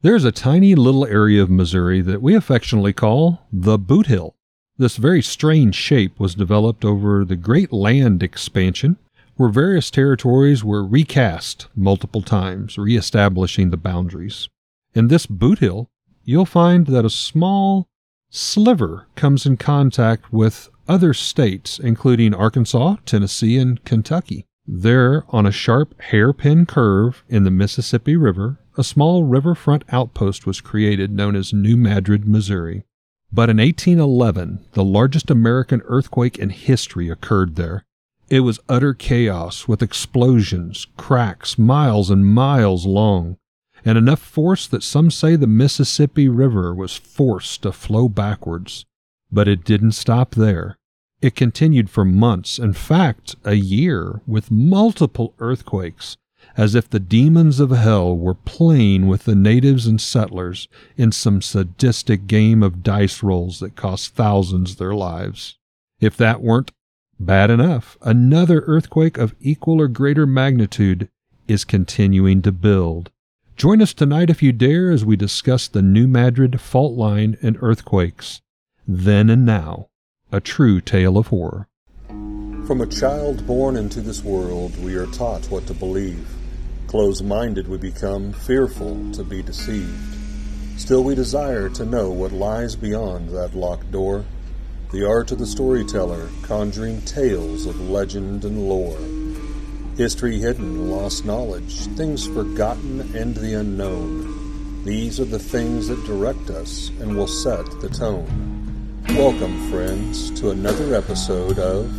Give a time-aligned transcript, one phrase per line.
[0.00, 4.36] There's a tiny little area of Missouri that we affectionately call the Boot Hill.
[4.76, 8.96] This very strange shape was developed over the great land expansion,
[9.34, 14.48] where various territories were recast multiple times, reestablishing the boundaries.
[14.94, 15.90] In this Boot Hill,
[16.22, 17.88] you'll find that a small
[18.30, 24.46] sliver comes in contact with other states, including Arkansas, Tennessee, and Kentucky.
[24.64, 30.60] There, on a sharp hairpin curve in the Mississippi River, a small riverfront outpost was
[30.60, 32.84] created known as New Madrid, Missouri.
[33.32, 37.84] But in 1811, the largest American earthquake in history occurred there.
[38.30, 43.36] It was utter chaos with explosions, cracks miles and miles long,
[43.84, 48.84] and enough force that some say the Mississippi River was forced to flow backwards.
[49.30, 50.78] But it didn't stop there.
[51.20, 56.16] It continued for months, in fact, a year, with multiple earthquakes,
[56.58, 60.66] as if the demons of hell were playing with the natives and settlers
[60.96, 65.56] in some sadistic game of dice rolls that cost thousands their lives.
[66.00, 66.72] If that weren't
[67.20, 71.08] bad enough, another earthquake of equal or greater magnitude
[71.46, 73.12] is continuing to build.
[73.56, 77.56] Join us tonight if you dare as we discuss the New Madrid fault line and
[77.60, 78.42] earthquakes.
[78.86, 79.90] Then and now,
[80.32, 81.68] a true tale of horror.
[82.66, 86.37] From a child born into this world, we are taught what to believe.
[86.88, 90.16] Closed minded we become, fearful to be deceived.
[90.78, 94.24] Still, we desire to know what lies beyond that locked door.
[94.90, 98.98] The art of the storyteller, conjuring tales of legend and lore.
[99.98, 104.82] History hidden, lost knowledge, things forgotten, and the unknown.
[104.84, 109.04] These are the things that direct us and will set the tone.
[109.10, 111.92] Welcome, friends, to another episode of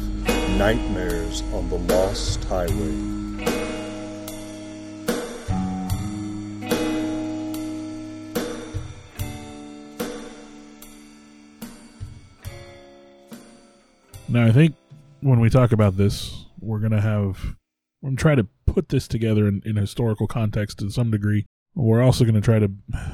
[0.58, 3.19] Nightmares on the Lost Highway.
[14.30, 14.76] Now, I think
[15.22, 17.56] when we talk about this, we're going to have,
[18.06, 21.48] I'm trying to put this together in, in historical context to some degree.
[21.74, 22.72] We're also going to try to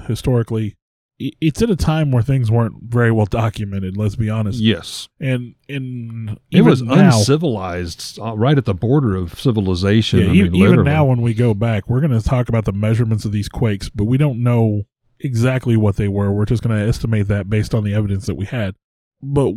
[0.07, 0.75] historically,
[1.17, 4.59] it's at a time where things weren't very well documented, let's be honest.
[4.59, 5.07] Yes.
[5.19, 10.19] And in It was now, uncivilized, uh, right at the border of civilization.
[10.19, 10.83] yeah, I mean, even literally.
[10.83, 13.87] now when we go back, we're going to talk about the measurements of these quakes,
[13.87, 14.83] but we don't know
[15.21, 16.31] exactly what they were.
[16.33, 18.75] We're just going to estimate that based on the evidence that we had.
[19.21, 19.53] But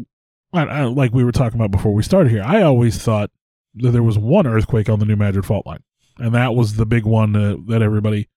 [0.52, 3.30] I, I, like we were talking about before we started here, I always thought
[3.74, 5.82] that there was one earthquake on the New Madrid fault line,
[6.18, 8.28] and that was the big one uh, that everybody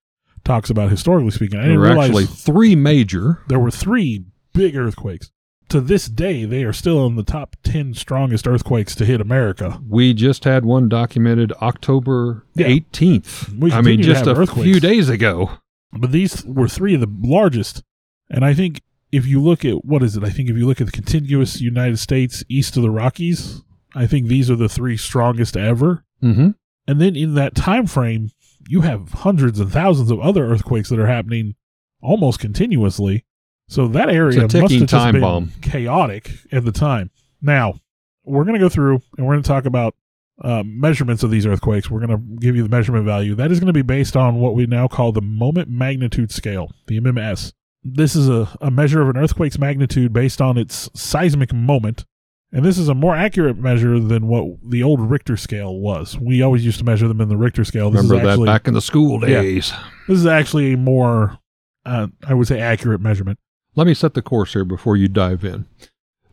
[0.44, 1.58] talks about historically speaking.
[1.58, 3.40] I there didn't were realize actually three major.
[3.48, 5.30] there were three big earthquakes.
[5.68, 9.80] To this day, they are still in the top ten strongest earthquakes to hit America.
[9.88, 13.58] We just had one documented October 18th.
[13.58, 15.52] We I mean, just a few days ago.
[15.92, 17.82] But these were three of the largest.
[18.28, 20.24] And I think if you look at what is it?
[20.24, 23.62] I think if you look at the contiguous United States east of the Rockies,
[23.94, 26.04] I think these are the three strongest ever.
[26.22, 26.50] Mm-hmm.
[26.88, 28.30] And then in that time frame,
[28.68, 31.54] you have hundreds and thousands of other earthquakes that are happening
[32.00, 33.24] almost continuously.
[33.68, 35.52] So that area must have just been bomb.
[35.60, 37.10] chaotic at the time.
[37.40, 37.80] Now,
[38.24, 39.94] we're going to go through and we're going to talk about
[40.42, 41.90] uh, measurements of these earthquakes.
[41.90, 43.34] We're going to give you the measurement value.
[43.34, 46.72] That is going to be based on what we now call the moment magnitude scale,
[46.86, 47.52] the MMS.
[47.84, 52.04] This is a, a measure of an earthquake's magnitude based on its seismic moment.
[52.52, 56.18] And this is a more accurate measure than what the old Richter scale was.
[56.18, 57.90] We always used to measure them in the Richter scale.
[57.90, 59.40] This Remember is that back in the school Yeah.
[59.40, 59.72] days.
[60.06, 61.38] This is actually a more,
[61.86, 63.38] uh, I would say, accurate measurement.
[63.74, 65.64] Let me set the course here before you dive in.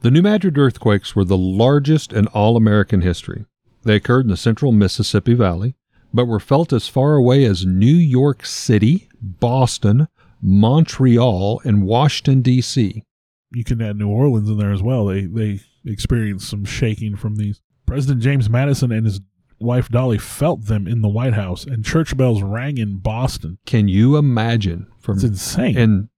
[0.01, 3.45] The New Madrid earthquakes were the largest in all American history.
[3.83, 5.75] They occurred in the central Mississippi Valley,
[6.13, 10.09] but were felt as far away as New York City, Boston,
[10.41, 13.03] Montreal, and Washington, D.C.
[13.51, 15.05] you can add New Orleans in there as well.
[15.05, 17.61] They they experienced some shaking from these.
[17.85, 19.19] President James Madison and his
[19.59, 23.57] wife Dolley felt them in the White House, and church bells rang in Boston.
[23.65, 25.77] Can you imagine from It's insane.
[25.77, 26.09] and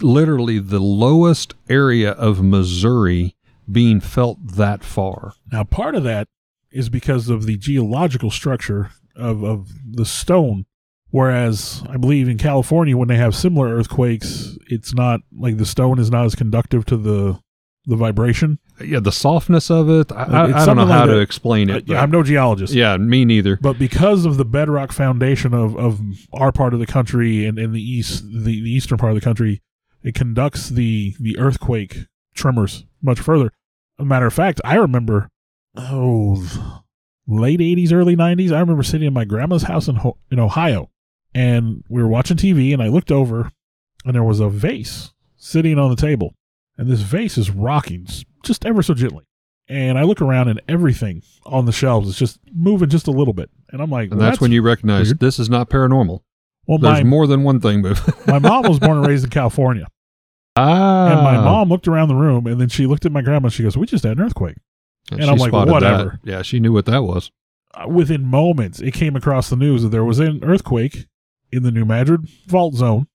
[0.00, 3.34] literally the lowest area of Missouri
[3.70, 5.32] being felt that far?
[5.52, 6.28] now, part of that
[6.70, 10.66] is because of the geological structure of of the stone.
[11.10, 15.98] Whereas I believe in California, when they have similar earthquakes, it's not like the stone
[15.98, 17.38] is not as conductive to the
[17.86, 18.58] the vibration.
[18.84, 20.12] Yeah, the softness of it.
[20.12, 21.20] I, I, I don't know how like to that.
[21.22, 21.88] explain Uh, it.
[21.88, 22.74] yeah, I'm no geologist.
[22.74, 23.56] yeah, me neither.
[23.56, 25.98] But because of the bedrock foundation of, of
[26.34, 29.24] our part of the country and in the east, the, the eastern part of the
[29.24, 29.62] country,
[30.02, 32.04] it conducts the, the earthquake
[32.34, 33.46] tremors much further.
[33.98, 35.30] As a matter of fact, I remember,
[35.74, 36.82] oh,
[37.26, 40.90] late 80s, early 90s, I remember sitting in my grandma's house in, Ho- in Ohio
[41.34, 43.52] and we were watching TV and I looked over
[44.04, 46.34] and there was a vase sitting on the table,
[46.76, 48.06] and this vase is rocking
[48.42, 49.24] just ever so gently.
[49.68, 53.34] And I look around, and everything on the shelves is just moving just a little
[53.34, 55.20] bit, and I'm like, And well, that's, when you recognize weird.
[55.20, 56.20] this is not paranormal.
[56.66, 58.14] Well, There's my more than one thing moving.
[58.26, 59.86] my mom was born and raised in California,
[60.56, 61.12] ah.
[61.12, 63.46] and my mom looked around the room, and then she looked at my grandma.
[63.46, 64.56] and She goes, "We just had an earthquake."
[65.10, 66.18] And, and I'm like, whatever.
[66.22, 66.30] That.
[66.30, 67.30] Yeah, she knew what that was.
[67.74, 71.06] Uh, within moments, it came across the news that there was an earthquake
[71.52, 73.06] in the New Madrid fault zone.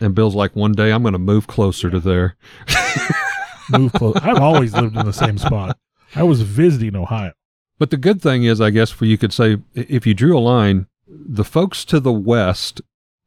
[0.00, 2.36] And Bill's like, one day I'm going to move closer to there.
[3.70, 4.16] Move close.
[4.16, 5.78] I've always lived in the same spot.
[6.16, 7.32] I was visiting Ohio.
[7.78, 10.40] But the good thing is, I guess, for you could say, if you drew a
[10.40, 12.80] line, the folks to the west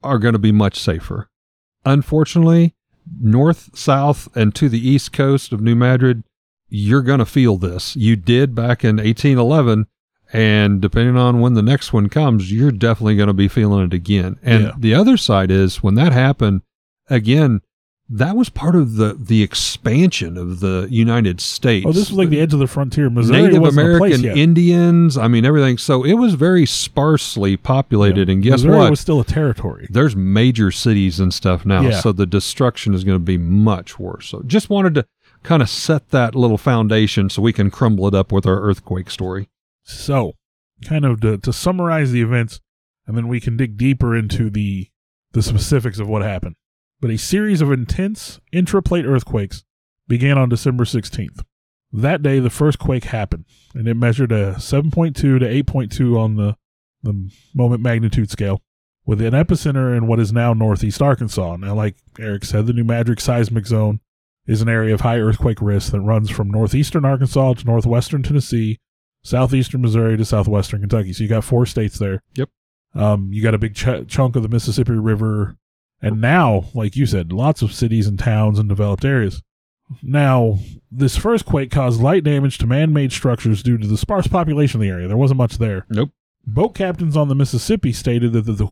[0.04, 1.30] are going to be much safer.
[1.86, 2.76] Unfortunately,
[3.20, 6.24] north, south, and to the east coast of New Madrid,
[6.70, 7.96] you're going to feel this.
[7.96, 9.88] You did back in 1811,
[10.34, 13.94] and depending on when the next one comes, you're definitely going to be feeling it
[13.94, 14.38] again.
[14.44, 14.72] And Yeah.
[14.78, 16.62] the other side is when that happened,
[17.10, 17.62] again,
[18.10, 21.86] that was part of the the expansion of the United States.
[21.88, 23.10] Oh, this was like the edge of the frontier.
[23.10, 24.38] Missouri Native wasn't a place American.
[24.42, 25.18] Indians.
[25.18, 25.78] I mean, everything.
[25.78, 28.28] So it was very sparsely populated.
[28.28, 28.34] Yeah.
[28.34, 28.90] And guess Missouri what?
[28.92, 29.88] was still a territory.
[29.90, 31.82] There's major cities and stuff now.
[31.82, 32.00] Yeah.
[32.02, 34.28] So the destruction is going to be much worse.
[34.30, 35.06] So just wanted to
[35.44, 39.10] kind of set that little foundation so we can crumble it up with our earthquake
[39.10, 39.48] story.
[39.84, 40.34] So,
[40.86, 42.62] kind of to, to summarize the events,
[43.06, 44.90] and then we can dig deeper into the
[45.34, 46.56] the specifics of what happened.
[47.02, 49.66] But a series of intense intraplate earthquakes
[50.08, 51.44] began on December 16th.
[51.92, 53.46] That day, the first quake happened,
[53.76, 56.56] and it measured a 7.2 to 8.2 on the,
[57.02, 58.62] the moment magnitude scale,
[59.06, 61.58] with an epicenter in what is now northeast Arkansas.
[61.58, 64.00] Now, like Eric said, the New Madrid seismic zone
[64.48, 68.80] is an area of high earthquake risk that runs from northeastern Arkansas to northwestern Tennessee,
[69.24, 71.14] southeastern Missouri to southwestern Kentucky.
[71.14, 72.22] So you got four states there.
[72.36, 72.50] Yep.
[72.96, 75.58] Um, you got a big ch- chunk of the Mississippi River,
[76.02, 79.42] and now, like you said, lots of cities and towns and developed areas.
[80.02, 80.60] Now,
[80.92, 84.84] this first quake caused light damage to man-made structures due to the sparse population of
[84.84, 85.08] the area.
[85.08, 85.86] There wasn't much there.
[85.90, 86.12] Nope.
[86.46, 88.70] Boat captains on the Mississippi stated that the, the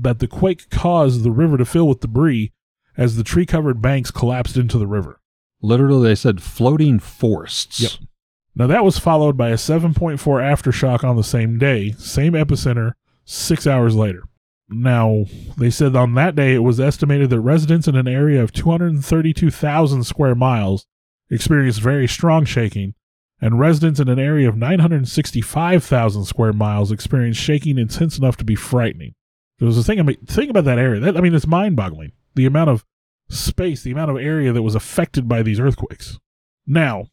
[0.00, 2.52] that the quake caused the river to fill with debris
[2.96, 5.20] as the tree-covered banks collapsed into the river.
[5.60, 7.80] Literally, they said floating forests.
[7.80, 8.08] Yep.
[8.54, 12.92] Now that was followed by a 7.4 aftershock on the same day, same epicenter,
[13.24, 14.24] six hours later.
[14.68, 15.26] Now,
[15.58, 20.04] they said on that day it was estimated that residents in an area of 232,000
[20.04, 20.86] square miles
[21.30, 22.94] experienced very strong shaking,
[23.40, 28.54] and residents in an area of 965,000 square miles experienced shaking intense enough to be
[28.54, 29.14] frightening.
[29.58, 31.00] There was a thing, I mean, think about that area.
[31.00, 32.12] That, I mean, it's mind boggling.
[32.34, 32.84] The amount of
[33.28, 36.18] space, the amount of area that was affected by these earthquakes.
[36.66, 37.06] Now,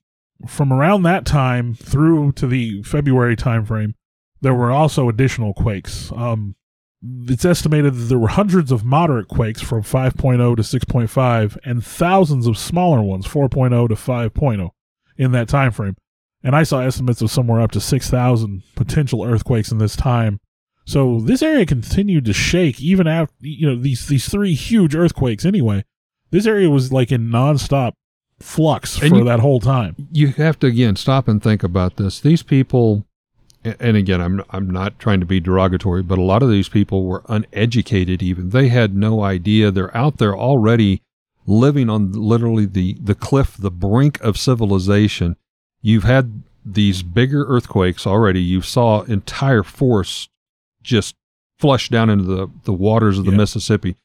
[0.47, 3.93] from around that time through to the February timeframe,
[4.41, 6.11] there were also additional quakes.
[6.15, 6.55] Um,
[7.01, 12.47] it's estimated that there were hundreds of moderate quakes from 5.0 to 6.5 and thousands
[12.47, 14.69] of smaller ones 4.0 to 5.0
[15.17, 15.95] in that time frame.
[16.43, 20.39] And I saw estimates of somewhere up to 6,000 potential earthquakes in this time.
[20.85, 25.45] So this area continued to shake even after you know these these three huge earthquakes
[25.45, 25.85] anyway.
[26.31, 27.93] This area was like in nonstop
[28.39, 29.95] flux And for you- that whole time.
[30.11, 32.19] you have to again stop and think about this.
[32.19, 33.05] These people,
[33.63, 37.05] and again, I'm I'm not trying to be derogatory, but a lot of these people
[37.05, 38.23] were uneducated.
[38.23, 39.71] Even they had no idea.
[39.71, 41.01] They're out there already
[41.45, 45.35] living on literally the the cliff, the brink of civilization.
[45.81, 48.41] You've had these bigger earthquakes already.
[48.41, 50.29] You saw entire forests
[50.83, 51.15] just
[51.57, 53.37] flush down into the the waters of the Yeah.
[53.37, 53.95] Mississippi.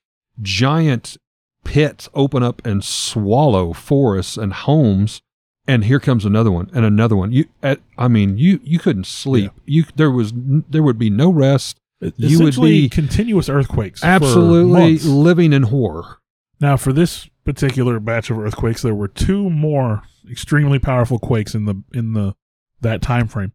[0.43, 1.17] Giant
[1.65, 5.21] pits open up and swallow forests and homes
[5.67, 9.07] and here comes another one and another one you at, i mean you you couldn't
[9.07, 11.79] sleep you there was there would be no rest
[12.17, 14.05] You would be continuous earthquakes.
[14.05, 16.19] absolutely living in horror
[16.61, 21.65] Now, for this particular batch of earthquakes, there were two more extremely powerful quakes in
[21.65, 22.35] the in the
[22.81, 23.53] that time frame.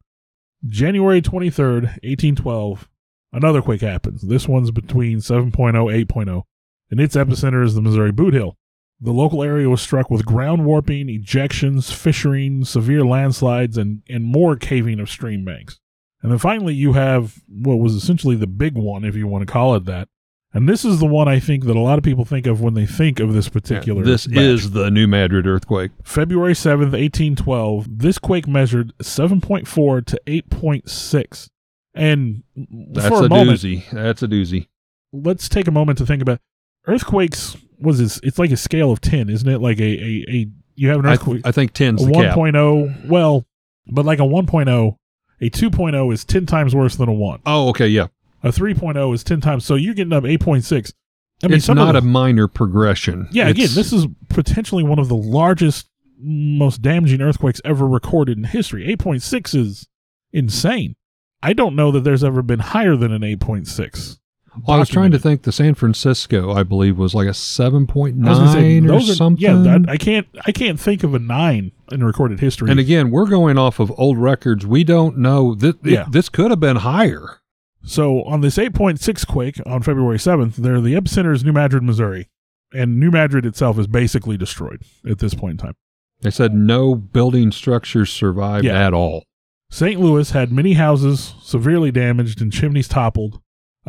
[0.68, 2.88] January twenty third, eighteen twelve,
[3.32, 4.22] another quake happens.
[4.28, 6.44] This one's between 7.0 8.0,
[6.89, 8.58] and its epicenter is the Missouri Boot Hill.
[9.01, 14.58] The local area was struck with ground warping, ejections, fissuring, severe landslides, and, and more
[14.58, 15.79] caving of stream banks.
[16.22, 19.51] And then finally, you have what was essentially the big one, if you want to
[19.51, 20.10] call it that.
[20.51, 22.74] And this is the one I think that a lot of people think of when
[22.74, 24.03] they think of this particular.
[24.03, 24.38] this batch.
[24.38, 28.00] is the new madrid earthquake February 7th, 1812.
[28.00, 31.50] This quake measured 7.4 to 8.6.
[31.93, 34.67] And that's for a, a, moment, doozy that's a doozy
[35.12, 36.39] let's take a moment to think about
[36.88, 37.55] earthquakes.
[37.81, 39.59] Was this, it's like a scale of 10, isn't it?
[39.59, 42.36] Like a, a, a you have an I, earthquake, I think 10's a the cap
[42.38, 43.45] 1.0, well,
[43.88, 44.95] but like a 1.0,
[45.41, 47.39] a 2.0 is 10 times worse than a 1.
[47.45, 48.07] oh okay yeah
[48.43, 49.65] A 3.0 is 10 times.
[49.65, 50.93] So you're getting up 8.6.
[51.41, 53.29] I mean, it's not the- a minor progression.
[53.31, 55.88] Yeah, again, this is potentially one of the largest,
[56.21, 58.86] most damaging earthquakes ever recorded in history.
[58.93, 59.88] 8.6 is
[60.33, 60.95] insane.
[61.41, 64.17] I don't know that there's ever been higher than an 8.6.
[64.65, 65.44] Well, I was trying to think.
[65.44, 68.89] The San Francisco, I believe, was like a seven point I was gonna say, nine
[68.91, 69.41] or are- something.
[69.41, 70.27] Yeah, that, I can't.
[70.46, 72.70] I can't think of a nine in recorded history.
[72.72, 74.65] and again, we're going off of old records.
[74.65, 76.06] We don't know that Yeah.
[76.10, 77.38] this could have been higher.
[77.84, 82.27] so on this 8.6 quake on February 7th, there the epicenter is New Madrid, Missouri,
[82.74, 85.75] and New Madrid itself is basically destroyed at this point in time.
[86.22, 88.86] They said no building structures survived Yeah.
[88.86, 89.24] at all.
[89.72, 90.00] St.
[90.00, 93.39] Louis had many houses severely damaged and chimneys toppled.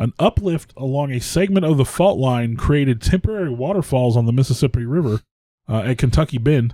[0.01, 4.83] An uplift along a segment of the fault line created temporary waterfalls on the Mississippi
[4.83, 5.21] River
[5.69, 6.73] uh, at Kentucky Bend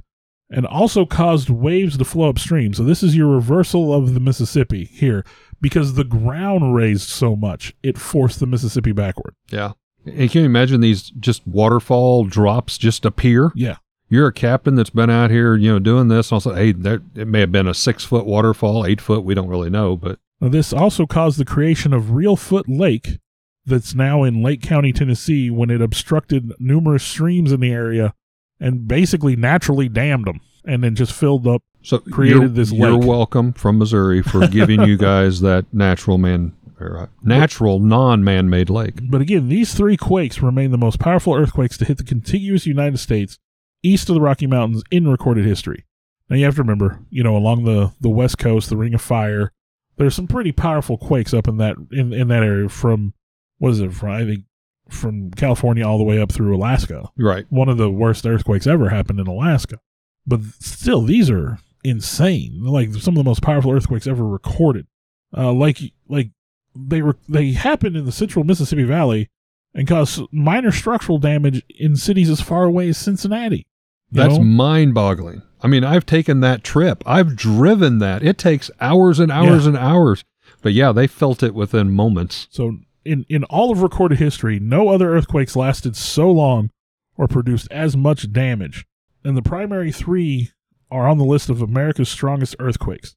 [0.50, 2.74] and also caused waves to flow upstream.
[2.74, 5.26] So, this is your reversal of the Mississippi here
[5.60, 9.36] because the ground raised so much, it forced the Mississippi backward.
[9.50, 9.74] Yeah.
[10.06, 13.52] And can you imagine these just waterfall drops just appear?
[13.56, 13.76] Yeah.
[14.08, 16.32] You're a captain that's been out here, you know, doing this.
[16.32, 19.26] Also, hey, there, it may have been a six foot waterfall, eight foot.
[19.26, 23.20] We don't really know, but Now, this also caused the creation of Reelfoot Lake,
[23.68, 28.14] that's now in Lake County, Tennessee, when it obstructed numerous streams in the area
[28.60, 31.62] and basically naturally dammed them and then just filled up.
[31.84, 33.08] so Created you're, this You're lake.
[33.08, 38.70] welcome from Missouri for giving you guys that natural man, uh, natural non man made
[38.70, 39.00] lake.
[39.10, 43.00] But again, these three quakes remain the most powerful earthquakes to hit the contiguous United
[43.00, 43.38] States
[43.84, 45.86] east of the Rocky Mountains in recorded history.
[46.30, 49.02] Now, you have to remember, you know, along the, the West Coast, the Ring of
[49.02, 49.52] Fire,
[49.98, 53.14] there's some pretty powerful quakes up in that in, in that area from
[53.58, 54.46] what is it from I think
[54.90, 57.10] from California all the way up through Alaska.
[57.18, 57.46] Right.
[57.50, 59.80] one of the worst earthquakes ever happened in Alaska.
[60.26, 62.64] But still, these are insane.
[62.64, 64.88] Like some of the most powerful earthquakes ever recorded.
[65.36, 66.32] Uh, like like
[66.76, 69.30] they were they happened in the central Mississippi Valley
[69.74, 73.68] and caused minor structural damage in cities as far away as Cincinnati.
[74.12, 75.42] That's mind boggling.
[75.62, 77.04] I mean, I've taken that trip.
[77.06, 78.24] I've driven that.
[78.24, 80.24] It takes hours and hours and hours.
[80.62, 82.48] But yeah, they felt it within moments.
[82.52, 86.70] So in in all of recorded history, no other earthquakes lasted so long
[87.18, 88.86] or produced as much damage.
[89.24, 90.52] And the primary three
[90.92, 93.16] are on the list of America's strongest earthquakes.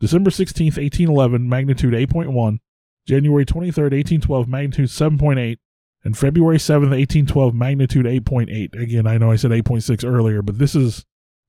[0.00, 2.58] December 16th, 1811, magnitude 8.1,
[3.06, 5.56] January 23rd, 1812, magnitude 7.8,
[6.04, 8.80] and February 7th, 1812, magnitude 8.8.
[8.80, 11.04] Again, I know I said 8.6 earlier, but this is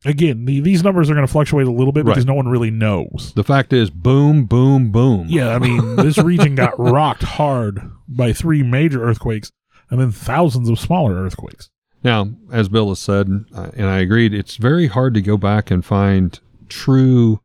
[0.06, 2.14] again, the, these numbers are going to fluctuate a little bit Right.
[2.14, 3.34] because no one really knows.
[3.36, 5.26] The fact is, boom, boom, boom.
[5.30, 9.52] Yeah, I mean, this region got rocked hard by three major earthquakes
[9.90, 11.70] and then thousands of smaller earthquakes.
[12.04, 15.84] Now, as Bill has said, and I agreed, it's very hard to go back and
[15.84, 16.40] find
[16.70, 17.42] true,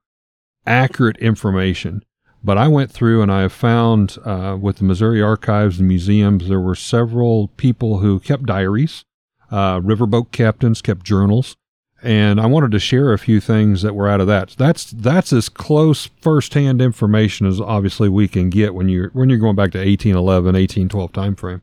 [0.66, 2.04] accurate information.
[2.42, 6.46] But I went through and I have found uh, with the Missouri Archives and Museums,
[6.49, 9.04] there were several people who kept diaries,
[9.50, 11.56] uh, riverboat captains kept journals,
[12.04, 14.50] and I wanted to share a few things that were out of that.
[14.50, 19.38] That's that's as close firsthand information as obviously we can get when you're when you're
[19.38, 21.62] going back to 1811, 1812 time frame.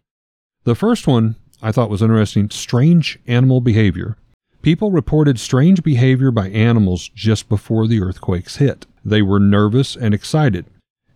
[0.63, 4.17] The first one I thought was interesting strange animal behavior.
[4.63, 8.85] People reported strange behavior by animals just before the earthquakes hit.
[9.05, 10.65] They were nervous and excited.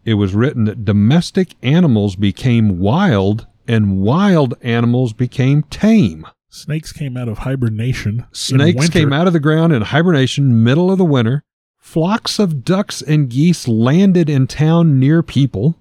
[0.04, 6.28] It was written that domestic animals became wild and wild animals became tame.
[6.56, 8.26] Snakes came out of hibernation.
[8.32, 11.44] Snakes came out of the ground in hibernation middle of the winter.
[11.78, 15.78] Flocks of ducks and geese landed in town near people.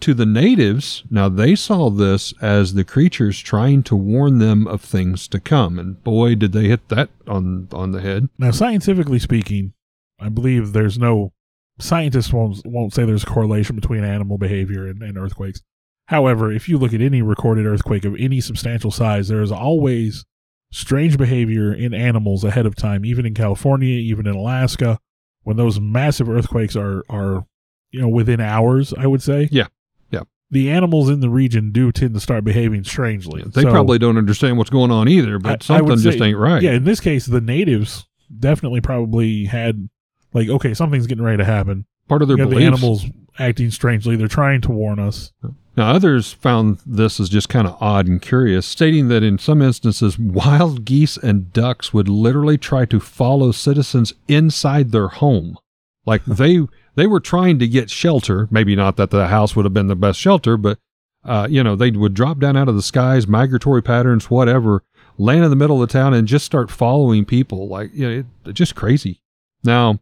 [0.00, 4.82] To the natives, now they saw this as the creatures trying to warn them of
[4.82, 8.28] things to come, and boy, did they hit that on on the head.
[8.38, 9.72] Now, scientifically speaking,
[10.20, 11.32] I believe there's no
[11.80, 15.62] scientists won't won't say there's a correlation between animal behavior and, and earthquakes.
[16.08, 20.24] However, if you look at any recorded earthquake of any substantial size, there is always
[20.70, 24.98] strange behavior in animals ahead of time, even in California, even in Alaska,
[25.42, 27.44] when those massive earthquakes are are
[27.90, 29.48] you know within hours, I would say.
[29.52, 29.66] Yeah.
[30.10, 30.22] Yeah.
[30.50, 33.42] The animals in the region do tend to start behaving strangely.
[33.42, 36.38] They So- probably don't understand what's going on either, but I something just say- ain't
[36.38, 36.62] right.
[36.62, 38.06] Yeah, in this case, the natives
[38.38, 39.90] definitely probably had
[40.32, 41.84] like, okay, something's getting ready to happen.
[42.08, 43.04] Part of their You got the animals
[43.38, 44.16] acting strangely.
[44.16, 45.32] They're trying to warn us.
[45.78, 49.62] Now, others found this as just kind of odd and curious, stating that in some
[49.62, 55.56] instances, wild geese and ducks would literally try to follow citizens inside their home.
[56.04, 56.66] Like they
[56.96, 58.48] they were trying to get shelter.
[58.50, 60.80] Maybe not that the house would have been the best shelter, but
[61.24, 64.82] uh, you know they would drop down out of the skies, migratory patterns, whatever,
[65.16, 67.68] land in the middle of the town, and just start following people.
[67.68, 69.22] Like you know, it, just crazy.
[69.62, 70.00] Now,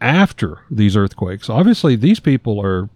[0.00, 2.88] after these earthquakes, obviously these people are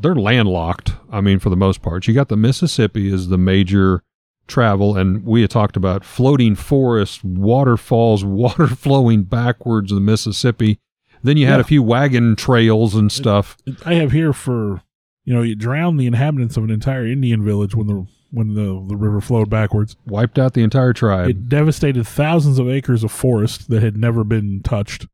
[0.00, 0.92] they're landlocked.
[1.10, 4.02] I mean, for the most part, you got the Mississippi is the major
[4.46, 10.78] travel, and we had talked about floating forests, waterfalls, water flowing backwards in the Mississippi.
[11.22, 11.60] Then you had Yeah.
[11.60, 13.56] a few wagon trails and uh, stuff.
[13.84, 14.80] I have here for
[15.24, 18.84] you know you drown the inhabitants of an entire Indian village when the when the
[18.88, 19.96] the river flowed backwards.
[20.06, 21.28] Wiped out the entire tribe.
[21.28, 25.06] It devastated thousands of acres of forest that had never been touched,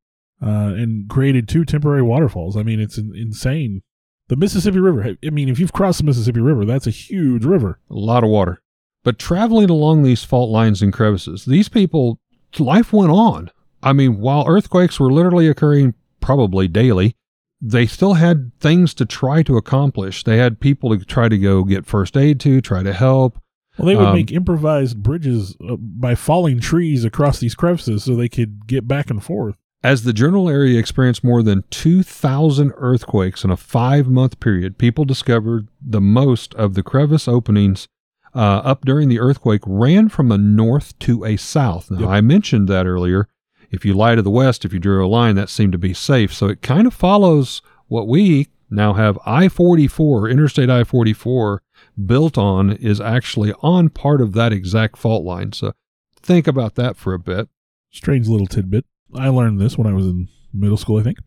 [0.43, 2.57] uh, and created two temporary waterfalls.
[2.57, 3.83] I mean, it's insane.
[4.29, 5.17] The Mississippi River.
[5.25, 7.79] I mean, if you've crossed the Mississippi River, that's a huge river.
[7.91, 8.61] a lot of water.
[9.05, 12.19] But traveling along these fault lines and crevices, these people,
[12.59, 13.51] life went on.
[13.83, 17.15] I mean, while earthquakes were literally occurring probably daily,
[17.61, 20.25] they still had things to try to accomplish.
[20.25, 23.39] They had people to try to go get first aid to, try to help.
[23.79, 28.17] Well, they would Um, make improvised bridges uh, by falling trees across these crevices so
[28.17, 29.57] they could get back and forth.
[29.87, 35.05] As the general area experienced more than 2,000 earthquakes in a five month period, people
[35.05, 37.87] discovered the most of the crevice openings
[38.35, 41.89] uh, up during the earthquake ran from a north to a south.
[41.89, 42.09] Now, Yep.
[42.09, 43.29] I mentioned that earlier.
[43.71, 45.95] If you lie to the west, if you drew a line, that seemed to be
[45.95, 46.35] safe.
[46.35, 51.63] So it kind of follows what we now have I 44, Interstate I 44,
[52.05, 55.53] built on, is actually on part of that exact fault line.
[55.53, 55.75] So
[56.21, 57.49] think about that for a bit.
[57.93, 58.85] Strange little tidbit.
[59.17, 61.19] I learned this when I was in middle school, I think.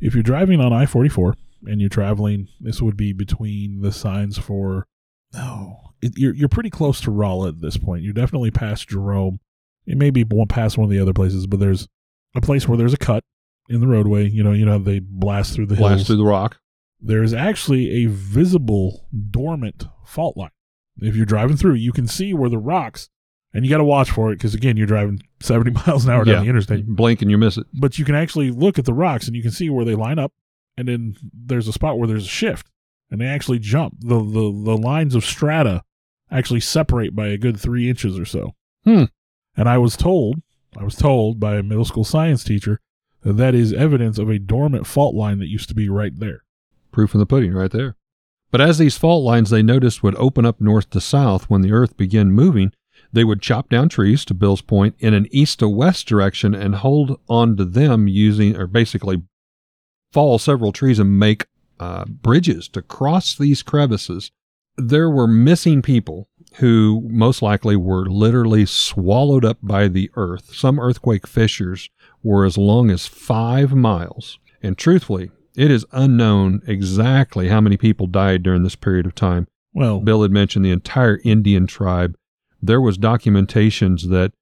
[0.00, 1.34] If you're driving on I 44
[1.66, 4.86] and you're traveling, this would be between the signs for.
[5.32, 8.02] No, it, you're, you're pretty close to Rolla at this point.
[8.02, 9.40] You're definitely past Jerome.
[9.86, 11.88] It may be past one of the other places, but there's
[12.34, 13.24] a place where there's a cut
[13.68, 14.28] in the roadway.
[14.28, 15.88] You know, you know how they blast through the hills.
[15.88, 16.58] Blast through the rock.
[17.00, 20.50] there is actually a visible dormant fault line.
[20.98, 23.08] If you're driving through, you can see where the rocks,
[23.56, 26.24] and you got to watch for it because again, you're driving 70 miles an hour
[26.24, 26.86] down the interstate.
[26.86, 27.66] You blink and you miss it.
[27.72, 30.18] But you can actually look at the rocks and you can see where they line
[30.18, 30.32] up,
[30.76, 32.70] and then there's a spot where there's a shift,
[33.10, 33.94] and they actually jump.
[34.00, 35.82] the the The lines of strata
[36.30, 38.54] actually separate by a good three inches or so.
[38.84, 39.04] Hmm.
[39.56, 40.42] And I was told,
[40.76, 42.80] I was told by a middle school science teacher
[43.22, 46.42] that that is evidence of a dormant fault line that used to be right there.
[46.92, 47.96] Proof in the pudding right there.
[48.50, 51.72] But as these fault lines they noticed would open up north to south when the
[51.72, 52.72] earth began moving,
[53.12, 56.76] they would chop down trees, to Bill's point, in an east to west direction and
[56.76, 59.22] hold on to them using, or basically
[60.12, 61.46] fall several trees and make
[61.78, 64.30] uh, bridges to cross these crevices.
[64.76, 70.54] There were missing people who most likely were literally swallowed up by the earth.
[70.54, 71.90] Some earthquake fissures
[72.22, 74.38] were as long as five miles.
[74.62, 79.48] And truthfully, it is unknown exactly how many people died during this period of time.
[79.72, 82.16] Well, Bill had mentioned the entire Indian tribe.
[82.62, 84.32] There was documentations that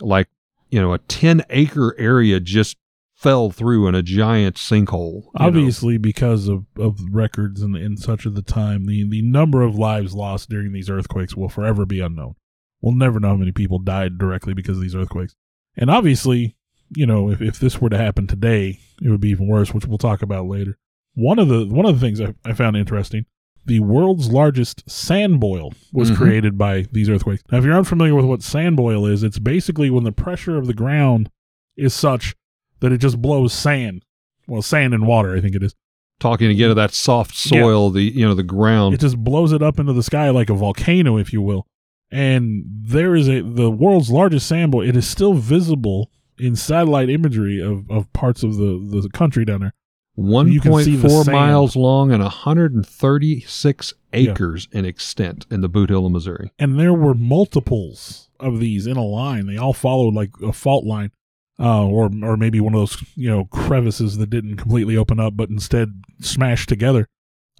[0.00, 0.28] like,
[0.70, 2.76] you know, a 10 acre area just
[3.22, 5.22] fell through in a giant sinkhole.
[5.22, 5.46] you know.
[5.46, 9.76] obviously because of, of records and, and such of the time the, the number of
[9.76, 12.34] lives lost during these earthquakes will forever be unknown
[12.80, 15.36] we'll never know how many people died directly because of these earthquakes
[15.76, 16.56] and obviously
[16.96, 19.86] you know if, if this were to happen today it would be even worse which
[19.86, 20.76] we'll talk about later
[21.14, 23.24] one of the one of the things i, I found interesting
[23.64, 26.16] the world's largest sand boil was Mhm.
[26.16, 27.42] created by these earthquakes.
[27.50, 30.66] Now if you're unfamiliar with what sand boil is it's basically when the pressure of
[30.66, 31.30] the ground
[31.76, 32.34] is such
[32.80, 34.04] that it just blows sand.
[34.48, 35.74] Well sand and water i think it is.
[36.18, 38.94] Talking again of that soft soil, the you know, the ground.
[38.94, 41.66] it just blows it up into the sky like a volcano if you will.
[42.10, 47.08] And there is a the world's largest sand boil it is still visible in satellite
[47.10, 49.74] imagery of, of parts of the, the country down there
[50.16, 55.90] you can see the 1.4 miles long and 136 acres in extent in the Boot
[55.90, 56.50] Hill of Missouri.
[56.58, 59.46] and there were multiples of these in a line.
[59.46, 61.12] They all followed like a fault line
[61.58, 65.36] uh, or or maybe one of those you know crevices that didn't completely open up
[65.36, 67.06] but instead smashed together.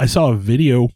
[0.01, 0.89] I saw a video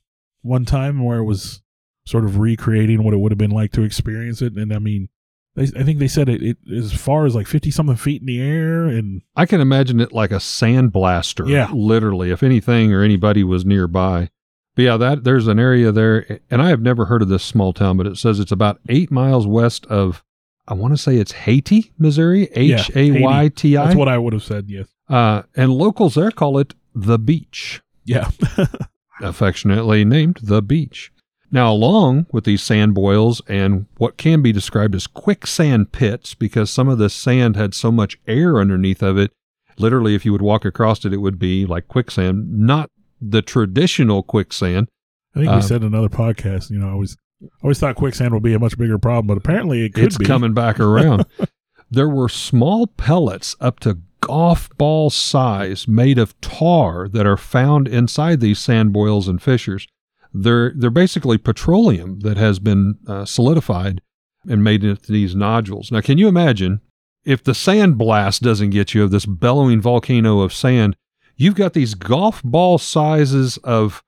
[0.43, 1.63] one time where it was
[2.05, 4.55] sort of recreating what it would have been like to experience it.
[4.55, 5.09] And i mean
[5.57, 8.27] they, i think they said it, it as far as like 50 something feet in
[8.27, 11.49] the air and I can imagine it like a sandblaster.
[11.49, 11.71] Yeah.
[11.73, 14.31] Literally, if anything or anybody was nearby.
[14.77, 17.73] But yeah, that there's an area there, and I have never heard of this small
[17.73, 20.23] town, but it says it's about eight miles west of,
[20.69, 23.85] I want to say it's Hayti, Missouri, H A Y T I.
[23.87, 27.81] that's what i would have said yes Uh, and locals there call it the beach,
[28.05, 28.31] yeah
[29.21, 31.13] affectionately named the beach.
[31.51, 36.71] Now, along with these sand boils and what can be described as quicksand pits, because
[36.71, 39.31] some of the sand had so much air underneath of it,
[39.79, 44.23] literally, if you would walk across it, it would be like quicksand, not the traditional
[44.23, 44.89] quicksand.
[45.35, 47.95] i think Um, we said in another podcast you know i always I always thought
[47.97, 50.81] quicksand would be a much bigger problem but apparently it could it's be coming back
[50.81, 51.25] around.
[51.91, 57.87] there were small pellets up to golf ball size made of tar that are found
[57.89, 59.87] inside these sand boils and fissures.
[60.33, 64.01] They're they're basically petroleum that has been uh, solidified
[64.49, 65.91] and made into these nodules.
[65.91, 66.81] Now, can you imagine
[67.25, 70.97] if the sand blast doesn't get you of this bellowing volcano of sand?
[71.37, 74.03] You've got these golf ball sizes of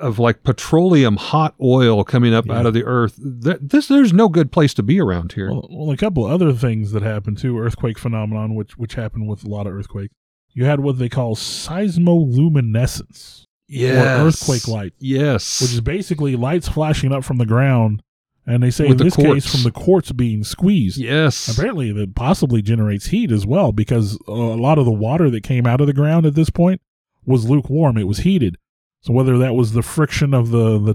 [0.00, 2.58] of like petroleum hot oil coming up Yeah.
[2.58, 3.14] out of the earth.
[3.16, 5.50] That, this there's no good place to be around here.
[5.52, 9.28] Well, well, a couple of other things that happened too, earthquake phenomenon, which which happened
[9.28, 10.12] with a lot of earthquakes.
[10.52, 15.60] You had what they call seismoluminescence, or earthquake light, Yes.
[15.60, 18.02] which is basically lights flashing up from the ground,
[18.46, 20.98] and they say With in the this case from the quartz being squeezed.
[20.98, 21.48] yes.
[21.48, 25.66] Apparently, that possibly generates heat as well because a lot of the water that came
[25.66, 26.80] out of the ground at this point
[27.26, 27.98] was lukewarm.
[27.98, 28.56] It was heated.
[29.02, 30.94] So whether that was the friction of the the,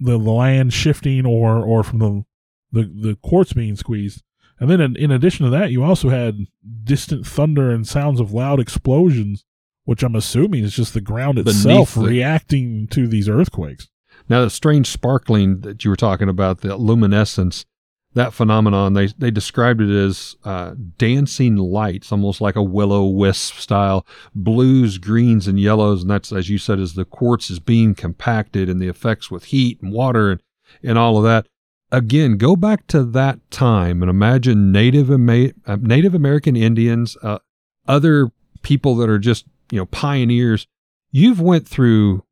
[0.00, 2.24] the, the land shifting or or from the,
[2.72, 4.22] the the quartz being squeezed,
[4.58, 6.46] and then in, in addition to that, you also had
[6.82, 9.44] distant thunder and sounds of loud explosions,
[9.84, 13.88] which I'm assuming is just the ground Beneath itself the- reacting to these earthquakes.
[14.28, 17.66] Now, the strange sparkling that you were talking about, the luminescence,
[18.14, 23.56] that phenomenon, they, they described it as uh, dancing lights, almost like a willow wisp
[23.56, 26.02] style, blues, greens, and yellows.
[26.02, 29.46] And that's, as you said, as the quartz is being compacted and the effects with
[29.46, 30.40] heat and water and,
[30.82, 31.46] and all of that.
[31.90, 37.40] Again, go back to that time and imagine Native, Ama- uh, Native American Indians, uh,
[37.86, 38.30] other
[38.62, 40.68] people that are just, you know, pioneers.
[41.10, 42.24] You've went through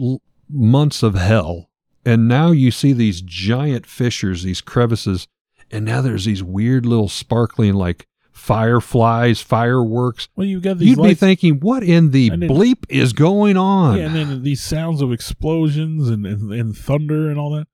[0.00, 1.68] l- months of hell
[2.06, 5.26] and now you see these giant fissures these crevices
[5.70, 11.02] and now there's these weird little sparkling like fireflies fireworks Well, you've got these you'd
[11.02, 15.02] be thinking what in the then- bleep is going on Yeah, and then these sounds
[15.02, 17.66] of explosions and, and, and thunder and all that.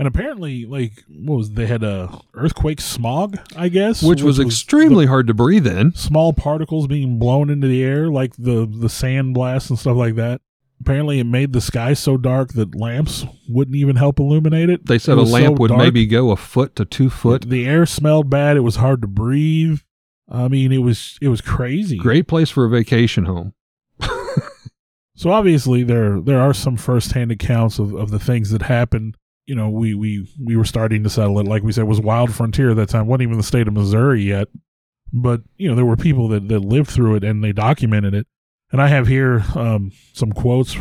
[0.00, 5.04] And apparently, like, what was they had a earthquake smog, I guess, which, was extremely
[5.04, 9.34] hard to breathe in small particles being blown into the air, like the the sand
[9.34, 10.40] blasts and stuff like that.
[10.80, 14.86] Apparently, it made the sky so dark that lamps wouldn't even help illuminate it.
[14.86, 15.80] they It said a was so lamp would dark.
[15.82, 18.56] maybe go a foot to two foot The air smelled bad.
[18.56, 19.80] It was hard to breathe.
[20.30, 21.98] I mean, it was it was crazy.
[21.98, 23.52] great place for a vacation home
[25.14, 29.18] So obviously there there are some firsthand accounts of, of the things that happened.
[29.50, 31.46] You know, we, we we were starting to settle it.
[31.46, 33.08] Like we said, it was wild frontier at that time.
[33.08, 34.46] wasn't even the state of Missouri yet.
[35.12, 38.28] But you know, there were people that, that lived through it and they documented it.
[38.70, 40.76] And I have here um, some quotes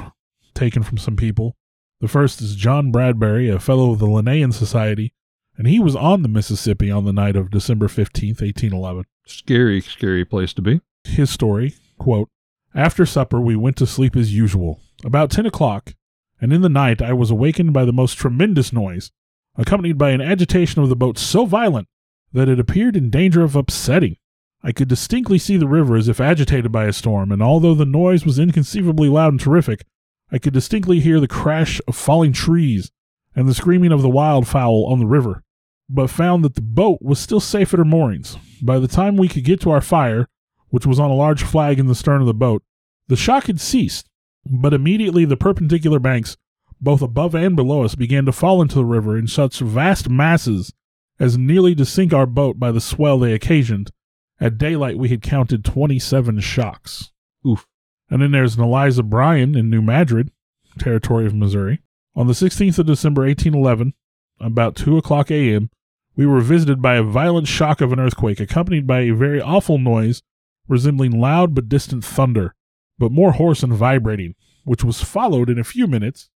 [0.53, 1.55] taken from some people.
[1.99, 5.13] The first is John Bradbury, a fellow of the Linnaean Society,
[5.58, 9.79] and he was on the Mississippi on the night of December fifteenth, eighteen eleven scary
[9.79, 12.29] scary place to be his story quote
[12.73, 15.93] after supper we went to sleep as usual about 10 o'clock
[16.41, 19.12] and in the night i was awakened by the most tremendous noise
[19.56, 21.88] accompanied by an agitation of the boat so violent
[22.32, 24.15] that it appeared in danger of upsetting
[24.63, 27.86] i could distinctly see the river as if agitated by a storm and although the
[27.86, 29.86] noise was inconceivably loud and terrific
[30.32, 32.91] i could distinctly hear the crash of falling trees
[33.36, 35.43] and the screaming of the wildfowl on the river
[35.89, 38.38] but found that the boat was still safe at her moorings.
[38.62, 40.28] By the time we could get to our fire,
[40.69, 42.63] which was on a large flag in the stern of the boat,
[43.08, 44.09] the shock had ceased,
[44.45, 46.38] but immediately the perpendicular banks,
[46.82, 50.73] both above and below us, began to fall into the river in such vast masses
[51.19, 53.91] as nearly to sink our boat by the swell they occasioned.
[54.39, 57.12] At daylight, we had counted 27 shocks.
[57.45, 57.67] Oof.
[58.10, 60.32] And then there's an Eliza Bryan in New Madrid,
[60.80, 61.82] territory of Missouri.
[62.15, 63.93] On the 16th of December, 1811,
[64.39, 65.69] about 2 o'clock a.m.,
[66.15, 69.78] we were visited by a violent shock of an earthquake, accompanied by a very awful
[69.78, 70.21] noise
[70.67, 72.56] resembling loud but distant thunder,
[72.99, 74.35] but more hoarse and vibrating,
[74.65, 76.29] which was followed in a few minutes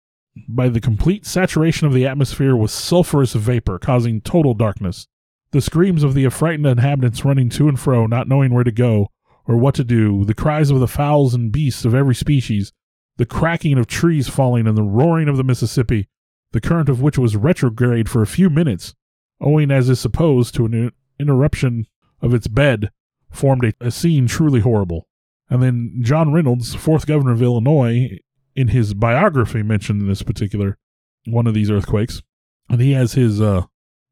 [0.47, 5.07] by the complete saturation of the atmosphere with sulphurous vapor, causing total darkness.
[5.51, 9.09] The screams of the affrighted inhabitants running to and fro, not knowing where to go
[9.45, 12.71] or what to do, the cries of the fowls and beasts of every species,
[13.17, 16.07] the cracking of trees falling, and the roaring of the Mississippi,
[16.53, 18.95] the current of which was retrograde for a few minutes,
[19.41, 21.85] owing as is supposed to an interruption
[22.21, 22.89] of its bed,
[23.29, 25.07] formed a, a scene truly horrible.
[25.53, 28.17] And then John Reynolds, fourth governor of Illinois,
[28.55, 30.79] in his biography mentioned this particular
[31.27, 32.23] one of these earthquakes,
[32.69, 33.65] and he has his uh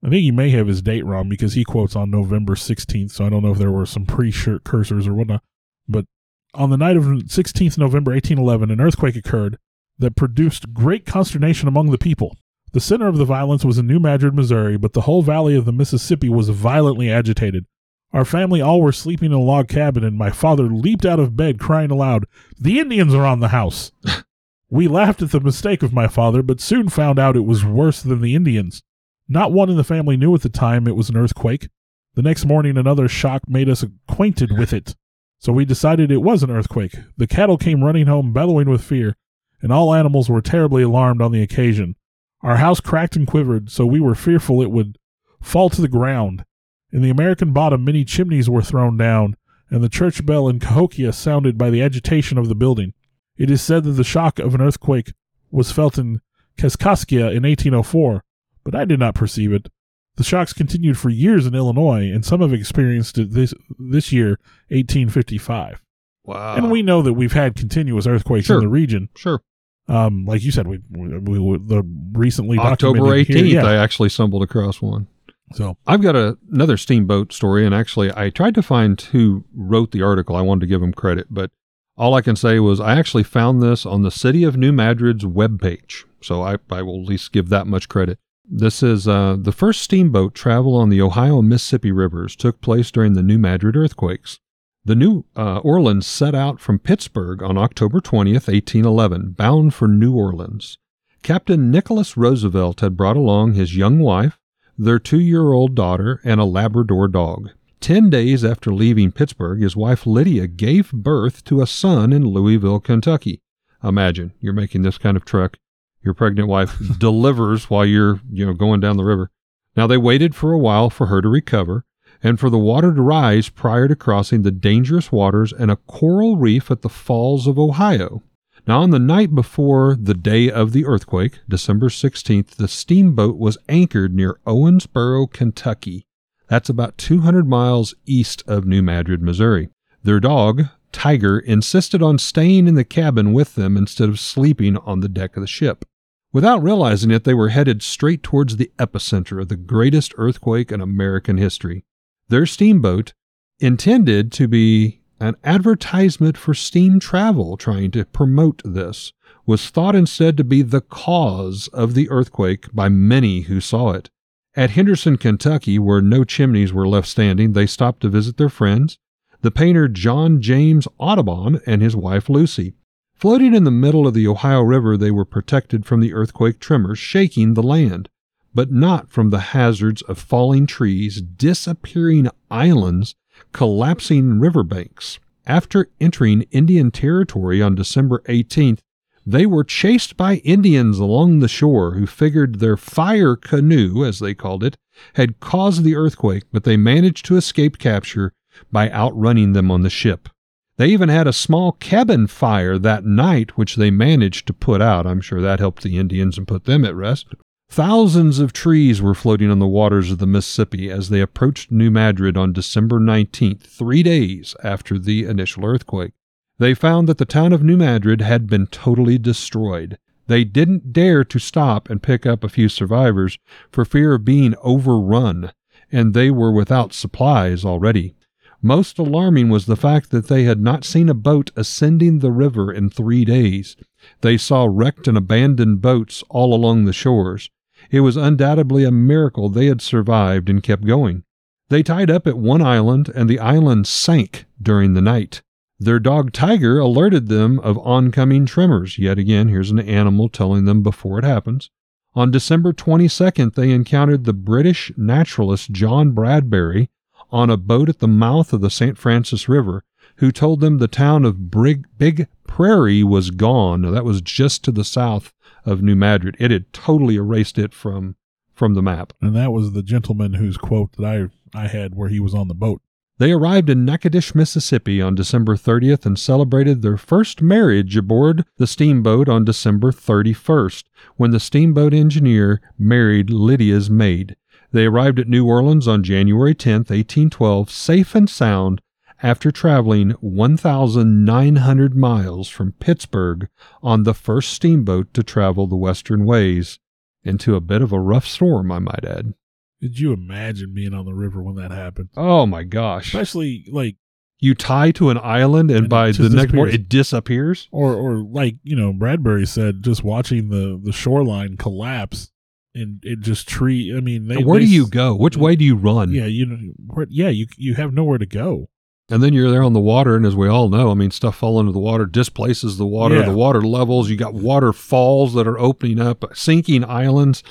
[0.06, 3.26] I think he may have his date wrong because he quotes on November 16th, so
[3.26, 5.42] I don't know if there were some precursors or whatnot.
[5.90, 6.06] But
[6.54, 9.58] on the night of 16th November 1811, an earthquake occurred
[9.98, 12.38] that produced great consternation among the people.
[12.74, 15.66] The center of the violence was in New Madrid, Missouri, but the whole valley of
[15.66, 17.66] the Mississippi was violently agitated.
[18.14, 21.38] Our family all were sleeping in a log cabin, and my father leaped out of
[21.38, 22.26] bed crying aloud,
[22.60, 23.92] The Indians are on the house!
[24.70, 28.02] we laughed at the mistake of my father, but soon found out it was worse
[28.02, 28.84] than the Indians.
[29.30, 31.70] Not one in the family knew at the time it was an earthquake.
[32.16, 34.96] The next morning, another shock made us acquainted with it.
[35.40, 36.96] So we decided it was an earthquake.
[37.16, 39.16] The cattle came running home bellowing with fear,
[39.62, 41.96] and all animals were terribly alarmed on the occasion.
[42.42, 44.98] Our house cracked and quivered, so we were fearful it would
[45.42, 46.44] fall to the ground.
[46.92, 49.36] In the American bottom, many chimneys were thrown down,
[49.70, 52.94] and the church bell in Cahokia sounded by the agitation of the building.
[53.38, 55.14] It is said that the shock of an earthquake
[55.50, 56.20] was felt in
[56.58, 58.24] Kaskaskia in 1804,
[58.64, 59.70] but I did not perceive it.
[60.18, 64.38] The shocks continued for years in Illinois, and some have experienced it this this year,
[64.70, 65.82] 1855.
[66.24, 66.56] Wow.
[66.56, 68.58] and we know that we've had continuous earthquakes Sure.
[68.58, 69.10] in the region.
[69.16, 69.42] sure.
[69.88, 71.82] Um, like you said, we we, we the
[72.14, 73.66] recently October documented here- 18th, yeah.
[73.66, 75.08] I actually stumbled across one.
[75.54, 79.92] So I've got a, another steamboat story, and actually, I tried to find who wrote
[79.92, 80.36] the article.
[80.36, 81.52] I wanted to give him credit, but
[81.98, 85.26] all I can say was I actually found this on the City of New Madrid's
[85.26, 86.04] webpage.
[86.22, 88.18] So I, I will at least give that much credit.
[88.54, 92.92] This is uh, the first steamboat travel on the Ohio and Mississippi rivers took place
[92.92, 94.40] during the New Madrid earthquakes.
[94.84, 100.16] The New uh, Orleans set out from Pittsburgh on October 20th, 1811, bound for New
[100.16, 100.80] Orleans.
[101.22, 104.40] Captain Nicholas Roosevelt had brought along his young wife,
[104.82, 107.52] their two year old daughter, and a Labrador dog.
[107.80, 112.80] Ten days after leaving Pittsburgh, his wife Lydia gave birth to a son in Louisville,
[112.80, 113.42] Kentucky.
[113.84, 115.58] Imagine you're making this kind of trek.
[116.04, 119.30] Your pregnant wife delivers while you're, you know, going down the river.
[119.76, 121.86] Now they waited for a while for her to recover
[122.24, 126.38] and for the water to rise prior to crossing the dangerous waters and a coral
[126.38, 128.22] reef at the Falls of Ohio.
[128.68, 133.58] Now, on the night before the day of the earthquake, December 16th, the steamboat was
[133.68, 136.06] anchored near Owensboro, Kentucky.
[136.48, 139.70] That's about 200 miles east of New Madrid, Missouri.
[140.04, 145.00] Their dog, Tiger, insisted on staying in the cabin with them instead of sleeping on
[145.00, 145.86] the deck of the ship.
[146.32, 150.82] Without realizing it, they were headed straight towards the epicenter of the greatest earthquake in
[150.82, 151.84] American history.
[152.30, 153.14] Their steamboat,
[153.62, 159.14] intended to be an advertisement for steam travel trying to promote this,
[159.46, 164.10] was thought instead to be the cause of the earthquake by many who saw it.
[164.56, 168.98] At Henderson, Kentucky, where no chimneys were left standing, they stopped to visit their friends,
[169.42, 172.74] the painter John James Audubon and his wife Lucy.
[173.14, 176.98] Floating in the middle of the Ohio River, they were protected from the earthquake tremors
[176.98, 178.10] shaking the land,
[178.56, 183.16] but not from the hazards of falling trees, disappearing islands,
[183.52, 185.20] collapsing riverbanks.
[185.46, 188.80] After entering Indian territory on December 18th,
[189.26, 194.34] they were chased by Indians along the shore who figured their fire canoe, as they
[194.34, 194.78] called it,
[195.14, 198.34] had caused the earthquake, but they managed to escape capture
[198.72, 200.30] by outrunning them on the ship.
[200.78, 205.06] They even had a small cabin fire that night, which they managed to put out.
[205.06, 207.28] I'm sure that helped the Indians and put them at rest.
[207.72, 211.90] Thousands of trees were floating on the waters of the Mississippi as they approached New
[211.90, 216.12] Madrid on December 19th, three days after the initial earthquake.
[216.60, 219.98] They found that the town of New Madrid had been totally destroyed.
[220.28, 223.40] They didn't dare to stop and pick up a few survivors
[223.72, 225.54] for fear of being overrun,
[225.94, 228.16] and they were without supplies already.
[228.62, 232.70] Most alarming was the fact that they had not seen a boat ascending the river
[232.70, 233.78] in three days.
[234.20, 237.50] They saw wrecked and abandoned boats all along the shores.
[237.92, 241.24] It was undoubtedly a miracle they had survived and kept going.
[241.70, 245.42] They tied up at one island, and the island sank during the night.
[245.78, 248.98] Their dog Tiger alerted them of oncoming tremors.
[248.98, 251.70] Yet again, here's an animal telling them before it happens.
[252.14, 256.90] On December 22nd, they encountered the British naturalist John Bradbury
[257.30, 258.98] on a boat at the mouth of the St.
[258.98, 259.84] Francis River,
[260.18, 263.82] who told them the town of Brig- Big Prairie was gone.
[263.82, 265.34] Now, that was just to the south
[265.66, 266.36] of New Madrid.
[266.40, 268.16] It had totally erased it from
[268.54, 269.14] from the map.
[269.22, 272.48] and that was the gentleman whose quote that I I had where he was on
[272.48, 272.82] the boat.
[273.18, 278.66] They arrived in Natchitoches, Mississippi on December 30th and celebrated their first marriage aboard the
[278.66, 280.86] steamboat on December 31st,
[281.18, 284.36] when the steamboat engineer married Lydia's maid.
[284.72, 288.82] They arrived at New Orleans on January 10th, 1812, safe and sound
[289.24, 293.50] after traveling 1,900 miles from Pittsburgh
[293.82, 296.80] on the first steamboat to travel the western ways,
[297.24, 299.34] into a bit of a rough storm, I might add.
[299.80, 302.10] Did you imagine being on the river when that happened?
[302.16, 303.08] Oh my gosh.
[303.08, 303.98] Especially like
[304.40, 307.68] you tie to an island and, And by the next morning it disappears.
[307.72, 312.32] or or like you know Bradbury said, just watching the the shoreline collapse
[312.74, 313.94] and it just tree.
[313.96, 315.16] I mean, they, Where they do you go?
[315.16, 316.12] Which way do you run?
[316.12, 316.58] Yeah, you know,
[316.88, 318.70] where, yeah, you you have nowhere to go.
[319.12, 321.36] And then you're there on the water, and as we all know, I mean, stuff
[321.36, 323.18] falling into the water displaces the water.
[323.18, 323.26] Yeah.
[323.26, 324.10] The water levels.
[324.10, 327.44] You got waterfalls that are opening up, sinking islands.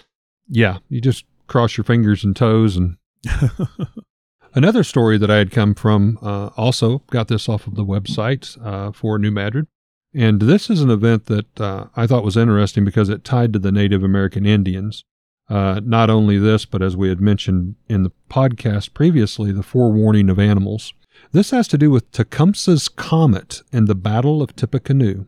[0.48, 2.78] Yeah, you just cross your fingers and toes.
[2.78, 2.96] And
[4.54, 8.56] another story that I had come from, uh, also got this off of the website
[8.64, 9.66] uh, for New Madrid.
[10.14, 13.58] And this is an event that uh, I thought was interesting because it tied to
[13.58, 15.04] the Native American Indians.
[15.50, 20.30] Uh, not only this, but as we had mentioned in the podcast previously, the forewarning
[20.30, 20.94] of animals.
[21.32, 25.26] This has to do with Tecumseh's Comet and the Battle of Tippecanoe.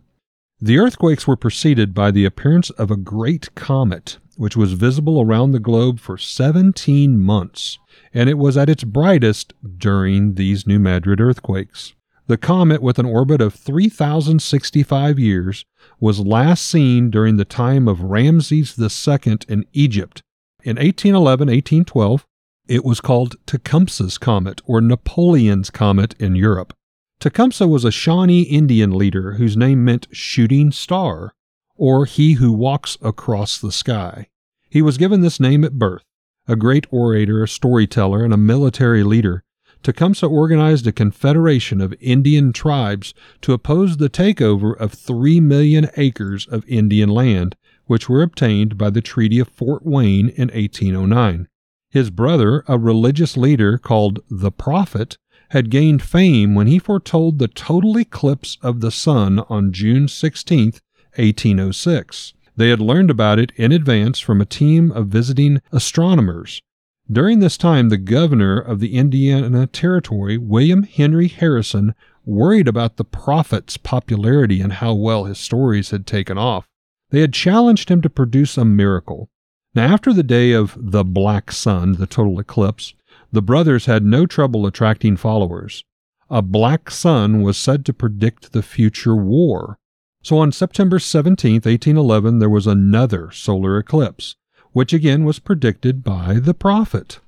[0.60, 5.52] The earthquakes were preceded by the appearance of a great comet, which was visible around
[5.52, 7.78] the globe for 17 months,
[8.12, 11.94] and it was at its brightest during these New Madrid earthquakes.
[12.26, 15.64] The comet, with an orbit of 3,065 years,
[16.00, 20.20] was last seen during the time of Ramses II in Egypt.
[20.64, 22.26] In 1811 1812,
[22.72, 26.72] it was called Tecumseh's Comet or Napoleon's Comet in Europe.
[27.20, 31.34] Tecumseh was a Shawnee Indian leader whose name meant shooting star,
[31.76, 34.28] or he who walks across the sky.
[34.70, 36.02] He was given this name at birth.
[36.48, 39.44] A great orator, a storyteller, and a military leader,
[39.82, 46.46] Tecumseh organized a confederation of Indian tribes to oppose the takeover of three million acres
[46.46, 47.54] of Indian land,
[47.84, 51.48] which were obtained by the Treaty of Fort Wayne in 1809.
[51.92, 55.18] His brother, a religious leader called the Prophet,
[55.50, 60.72] had gained fame when he foretold the total eclipse of the sun on June 16,
[61.16, 62.32] 1806.
[62.56, 66.62] They had learned about it in advance from a team of visiting astronomers.
[67.10, 73.04] During this time, the governor of the Indiana Territory, William Henry Harrison, worried about the
[73.04, 76.66] prophet's popularity and how well his stories had taken off.
[77.10, 79.28] They had challenged him to produce a miracle.
[79.74, 82.94] Now, after the day of the Black Sun, the total eclipse,
[83.30, 85.84] the brothers had no trouble attracting followers.
[86.28, 89.78] A black sun was said to predict the future war.
[90.22, 94.36] So on September 17, 1811, there was another solar eclipse
[94.72, 97.20] which again was predicted by the prophet.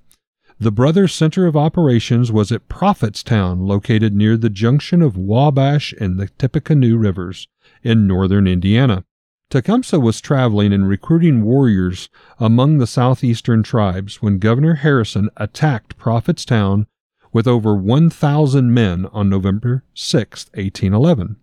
[0.59, 6.19] The brothers' center of operations was at Prophetstown, located near the junction of Wabash and
[6.19, 7.49] the Tippecanoe rivers
[7.83, 9.05] in northern Indiana.
[9.55, 12.09] Tecumseh was traveling and recruiting warriors
[12.41, 16.87] among the southeastern tribes when Governor Harrison attacked Prophetstown
[17.33, 21.37] with over 1,000 men on November 6, 1811,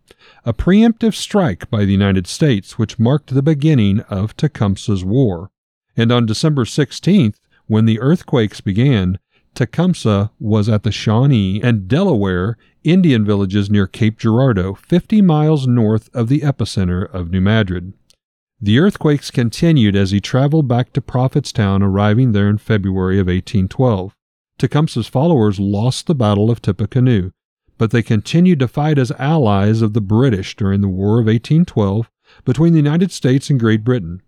[0.44, 5.50] a preemptive strike by the United States which marked the beginning of Tecumseh's War.
[5.96, 7.36] And on December 16th,
[7.68, 9.20] when the earthquakes began,
[9.56, 16.10] Tecumseh was at the Shawnee and Delaware Indian villages near Cape Girardeau, 50 miles north
[16.14, 17.94] of the epicenter of New Madrid.
[18.64, 24.16] The earthquakes continued as he traveled back to Prophetstown, arriving there in February of 1812.
[24.60, 27.32] Tecumseh's followers lost the Battle of Tippecanoe,
[27.80, 32.12] but they continued to fight as allies of the British during the War of 1812
[32.46, 34.22] between the United States and Great Britain.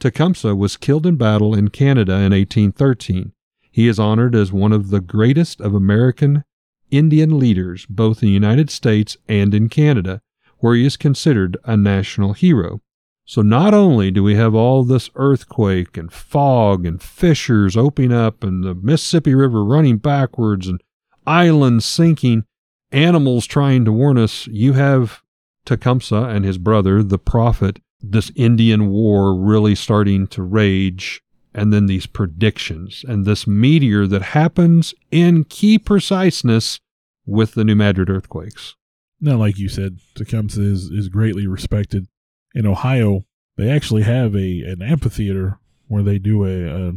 [0.00, 3.32] Tecumseh was killed in battle in Canada in 1813.
[3.70, 6.44] He is honored as one of the greatest of American
[6.90, 10.22] Indian leaders, both in the United States and in Canada,
[10.60, 12.80] where he is considered a national hero.
[13.26, 18.44] So not only do we have all this earthquake and fog and fissures opening up
[18.44, 20.82] and the Mississippi River running backwards and
[21.26, 22.44] islands sinking,
[22.92, 25.22] animals trying to warn us, you have
[25.64, 31.22] Tecumseh and his brother, the prophet, this Indian war really starting to rage,
[31.54, 36.80] and then these predictions, and this meteor that happens in key preciseness
[37.24, 38.74] with the New Madrid earthquakes.
[39.20, 42.06] Now, like you said, Tecumseh is, is greatly respected.
[42.54, 43.24] In Ohio,
[43.56, 46.92] they actually have a an amphitheater where they do a a,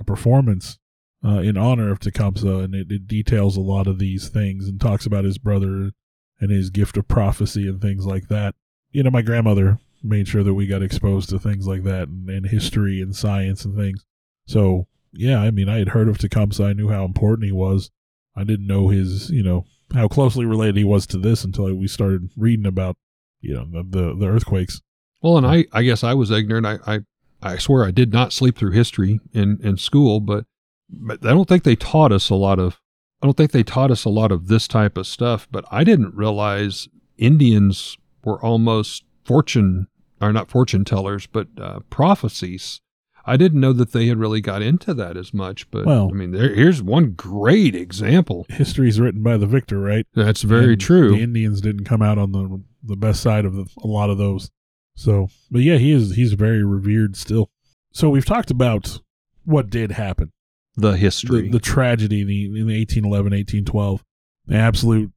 [0.00, 0.78] a performance
[1.24, 4.80] uh, in honor of Tecumseh, and it, it details a lot of these things and
[4.80, 5.92] talks about his brother
[6.40, 8.54] and his gift of prophecy and things like that.
[8.90, 12.28] You know, my grandmother made sure that we got exposed to things like that and,
[12.28, 14.04] and history and science and things.
[14.46, 16.62] So yeah, I mean, I had heard of Tecumseh.
[16.62, 17.90] I knew how important he was.
[18.36, 19.64] I didn't know his, you know,
[19.94, 22.96] how closely related he was to this until we started reading about,
[23.40, 24.82] you know, the the, the earthquakes.
[25.22, 26.66] Well, and I, I guess I was ignorant.
[26.66, 27.00] I, I,
[27.42, 30.44] I swear I did not sleep through history in, in school, but,
[30.88, 32.80] but I don't think they taught us a lot of,
[33.22, 35.84] I don't think they taught us a lot of this type of stuff, but I
[35.84, 39.88] didn't realize Indians were almost fortune
[40.20, 42.80] are not fortune tellers, but uh, prophecies.
[43.28, 46.14] I didn't know that they had really got into that as much, but well, I
[46.14, 48.46] mean, there, here's one great example.
[48.48, 50.06] History's written by the victor, right?
[50.14, 51.10] That's very and true.
[51.10, 54.18] The Indians didn't come out on the the best side of the, a lot of
[54.18, 54.50] those.
[54.96, 57.50] So, but yeah, he is he's very revered still.
[57.92, 58.98] So we've talked about
[59.44, 60.32] what did happen,
[60.76, 64.04] the history, the, the tragedy in the, in the 1811, 1812,
[64.46, 65.12] the absolute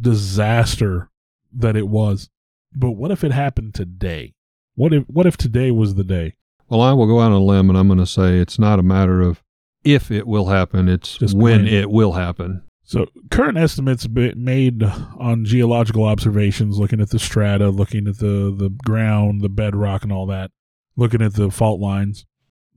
[0.00, 1.10] disaster
[1.52, 2.30] that it was.
[2.74, 4.34] But what if it happened today?
[4.74, 6.34] What if what if today was the day?
[6.68, 8.78] Well, I will go out on a limb and I'm going to say it's not
[8.78, 9.42] a matter of
[9.84, 12.62] if it will happen, it's Just when it will happen.
[12.86, 18.70] So, current estimates made on geological observations, looking at the strata, looking at the, the
[18.84, 20.50] ground, the bedrock, and all that,
[20.96, 22.26] looking at the fault lines,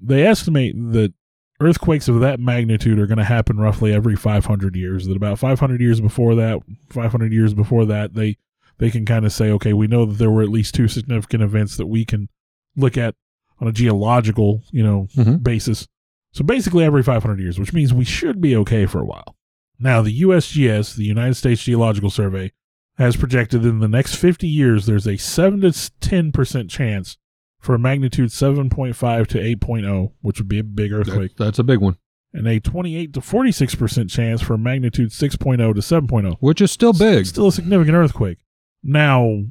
[0.01, 1.13] they estimate that
[1.59, 5.07] earthquakes of that magnitude are going to happen roughly every 500 years.
[5.07, 8.37] That about 500 years before that, 500 years before that, they
[8.79, 11.41] they can kind of say, okay, we know that there were at least two significant
[11.41, 12.29] events that we can
[12.75, 13.15] look at
[13.59, 15.41] on a geological, you know, Mhm.
[15.41, 15.87] basis.
[16.31, 19.35] So basically every 500 years, which means we should be okay for a while.
[19.79, 22.51] Now, the USGS, the United States Geological Survey,
[22.97, 27.17] has projected in the next 50 years there's a 7 to 10% chance
[27.59, 31.63] for a magnitude 7.5 to 8.0, which would be a big earthquake, That- that's a
[31.63, 31.97] big one,
[32.33, 36.37] and a 28 to 46% chance for a magnitude 6.0 to 7.0.
[36.39, 37.25] which is still big.
[37.27, 38.39] Still a significant earthquake.
[38.83, 39.43] Now,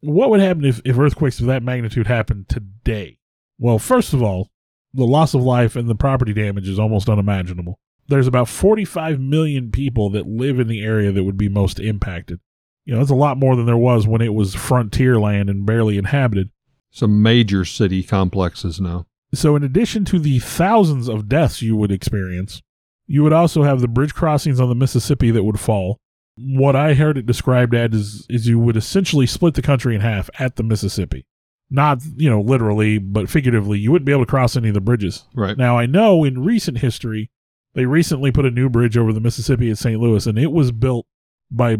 [0.00, 3.18] what would happen if, if earthquakes of that magnitude happened today?
[3.58, 4.50] Well, first of all,
[4.92, 7.78] the loss of life and the property damage is almost unimaginable.
[8.10, 12.40] There's about 45 million people that live in the area that would be most impacted.
[12.84, 15.64] You know, that's a lot more than there was when it was frontier land and
[15.64, 16.50] barely inhabited.
[16.90, 19.06] Some major city complexes now.
[19.32, 22.62] So, in addition to the thousands of deaths you would experience,
[23.06, 25.98] you would also have the bridge crossings on the Mississippi that would fall.
[26.36, 30.00] What I heard it described as is, is you would essentially split the country in
[30.00, 31.26] half at the Mississippi.
[31.70, 34.80] Not, you know, literally, but figuratively, you wouldn't be able to cross any of the
[34.80, 35.24] bridges.
[35.34, 35.56] Right.
[35.56, 37.30] Now, I know in recent history,
[37.74, 40.00] they recently put a new bridge over the Mississippi at St.
[40.00, 41.06] Louis, and it was built
[41.50, 41.78] by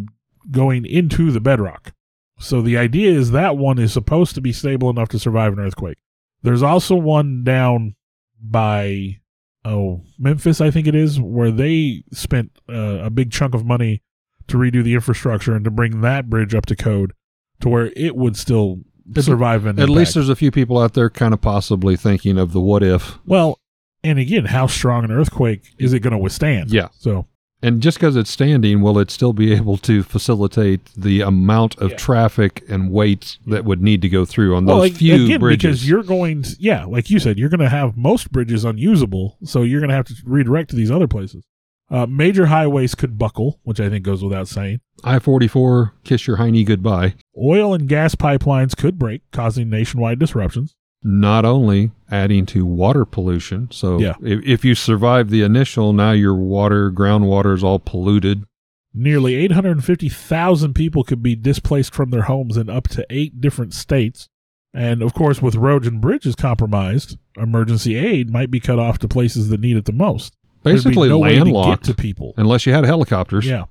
[0.50, 1.92] going into the bedrock.
[2.38, 5.60] So the idea is that one is supposed to be stable enough to survive an
[5.60, 5.98] earthquake.
[6.42, 7.96] There's also one down
[8.40, 9.18] by,
[9.64, 14.02] oh, Memphis, I think it is, where they spent uh, a big chunk of money
[14.48, 17.12] to redo the infrastructure and to bring that bridge up to code
[17.60, 18.80] to where it would still
[19.18, 19.84] survive an earthquake.
[19.84, 22.82] At least there's a few people out there kind of possibly thinking of the what
[22.82, 23.18] if.
[23.26, 23.59] Well,
[24.04, 26.70] and again, how strong an earthquake is it going to withstand?
[26.70, 26.88] Yeah.
[26.98, 27.26] So
[27.62, 31.90] And just because it's standing, will it still be able to facilitate the amount of
[31.90, 31.96] Yeah.
[31.98, 35.62] traffic and weight that would need to go through on those like, few again, bridges?
[35.80, 39.36] because you're going, to, yeah, like you said, you're going to have most bridges unusable,
[39.44, 41.44] so you're going to have to redirect to these other places.
[41.90, 44.80] Uh, major highways could buckle, which I think goes without saying.
[45.04, 47.14] I 44, kiss your hiney goodbye.
[47.36, 50.76] Oil and gas pipelines could break, causing nationwide disruptions.
[51.02, 54.14] Not only adding to water pollution, so Yeah.
[54.22, 58.44] if, if you survive the initial, now your water, groundwater is all polluted.
[58.92, 64.28] Nearly 850,000 people could be displaced from their homes in up to eight different states.
[64.74, 69.08] And of course, with roads and bridges compromised, emergency aid might be cut off to
[69.08, 70.34] places that need it the most.
[70.62, 72.34] Basically no to landlocked, get to people.
[72.36, 73.46] unless you had helicopters.
[73.46, 73.64] Yeah.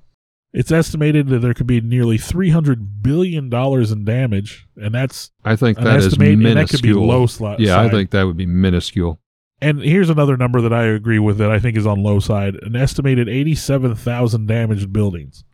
[0.52, 5.78] It's estimated that there could be nearly $300 billion in damage, and that's I think
[5.78, 6.54] an that is minuscule.
[6.54, 7.60] that could be low slot.
[7.60, 9.20] yeah, I think that would be minuscule.
[9.62, 12.56] And here's another number that I agree with that I think is on low side
[12.62, 15.44] an estimated 87,000 damaged buildings.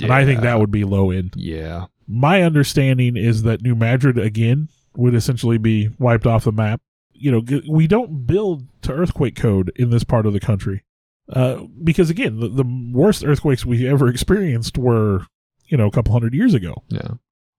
[0.00, 1.34] And I think that would be low end.
[1.36, 1.86] Yeah.
[2.08, 6.80] My understanding is that New Madrid, again, would essentially be wiped off the map.
[7.12, 10.82] You know, we don't build to earthquake code in this part of the country.
[11.32, 15.26] Uh, because, again, the, the worst earthquakes we ever experienced were,
[15.66, 16.82] you know, a couple hundred years ago.
[16.88, 17.08] Yeah.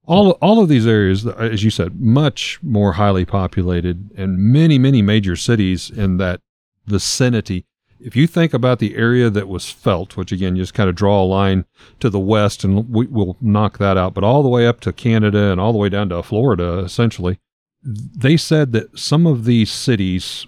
[0.06, 5.02] All all of these areas, as you said, much more highly populated, and many many
[5.02, 6.42] major cities in that
[6.86, 7.66] vicinity.
[8.00, 10.96] If you think about the area that was felt, which again, you just kind of
[10.96, 11.64] draw a line
[12.02, 14.92] to the west, and we, we'll knock that out, but all the way up to
[14.92, 17.40] Canada and all the way down to Florida, essentially,
[17.82, 20.46] they said that some of these cities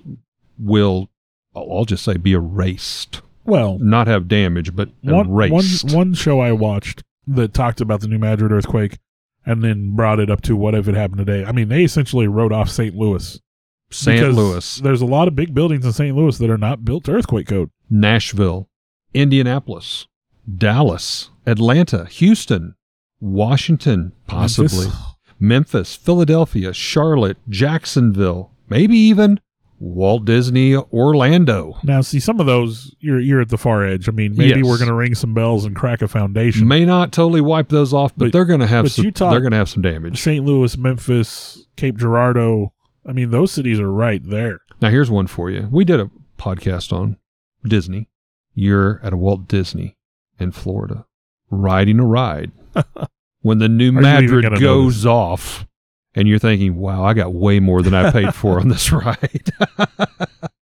[0.59, 1.09] will,
[1.55, 5.93] I'll just say, be erased, Well, not have damage, but one, one, erased.
[5.93, 8.97] one show I watched that talked about the New Madrid earthquake
[9.45, 11.45] and then brought it up to what if it happened today.
[11.45, 12.95] I mean, they essentially wrote off St.
[12.95, 13.39] Louis.
[13.91, 14.33] St.
[14.33, 16.15] Louis, There's a lot of big buildings in St.
[16.15, 17.69] Louis that are not built to earthquake code.
[17.89, 18.67] Nashville,
[19.13, 20.07] Indianapolis,
[20.57, 22.75] Dallas, Atlanta, Houston,
[23.21, 25.01] Washington, possibly, Memphis.
[25.39, 29.39] Memphis, Philadelphia, Charlotte, Jacksonville, maybe even
[29.79, 31.77] Walt Disney Orlando.
[31.83, 34.07] Now, see, some of those you're you're at the far edge.
[34.07, 34.65] I mean, maybe Yes.
[34.65, 36.67] we're going to ring some bells and crack a foundation.
[36.67, 39.11] May not totally wipe those off, but, But- they're going to have some.
[39.11, 40.21] talk- they're going to have some damage.
[40.21, 40.43] St.
[40.45, 42.73] Louis, Memphis, Cape Girardeau.
[43.07, 44.59] I mean, those cities are right there.
[44.81, 45.67] Now, here's one for you.
[45.71, 47.17] We did a podcast on
[47.63, 48.09] Disney.
[48.53, 49.97] You're at a Walt Disney
[50.39, 51.05] in Florida,
[51.49, 52.51] riding a ride.
[53.41, 55.67] when the new Madrid goes off,
[56.15, 59.51] and you're thinking, wow, I got way more than I paid for on this ride.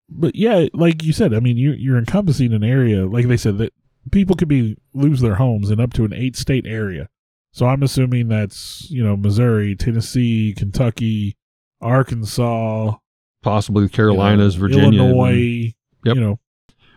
[0.09, 3.05] But yeah, like you said, I mean, you you're encompassing an area.
[3.05, 3.73] Like they said that
[4.11, 7.07] people could be lose their homes in up to an eight state area.
[7.51, 11.35] So I'm assuming that's you know Missouri, Tennessee, Kentucky,
[11.81, 12.95] Arkansas,
[13.43, 14.99] Possibly the you Carolinas, know, Virginia.
[15.01, 15.73] Illinois.
[16.05, 16.15] Yep.
[16.15, 16.39] You know,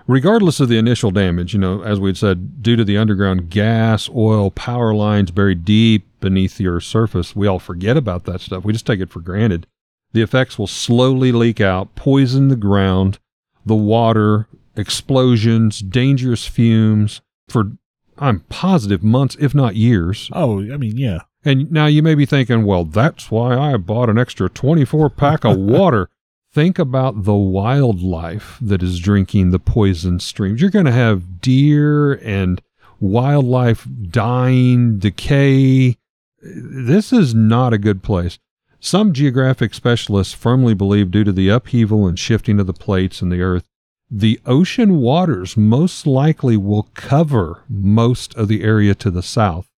[0.06, 4.08] regardless of the initial damage, you know, as we'd said, due to the underground gas,
[4.08, 8.64] oil, power lines buried deep beneath your surface, we all forget about that stuff.
[8.64, 9.66] We just take it for granted.
[10.12, 13.18] The effects will slowly leak out, poison the ground,
[13.64, 17.72] the water, explosions, dangerous fumes for,
[18.18, 20.28] I'm positive, months, if not years.
[20.32, 21.20] Oh, I mean, yeah.
[21.44, 25.44] And now you may be thinking, well, that's why I bought an extra 24 pack
[25.44, 26.10] of water.
[26.52, 30.60] Think about the wildlife that is drinking the poison streams.
[30.60, 32.60] You're going to have deer and
[32.98, 35.96] wildlife dying, decay.
[36.40, 38.38] This is not a good place.
[38.78, 43.28] Some geographic specialists firmly believe, due to the upheaval and shifting of the plates in
[43.28, 43.64] the earth,
[44.10, 49.68] the ocean waters most likely will cover most of the area to the south.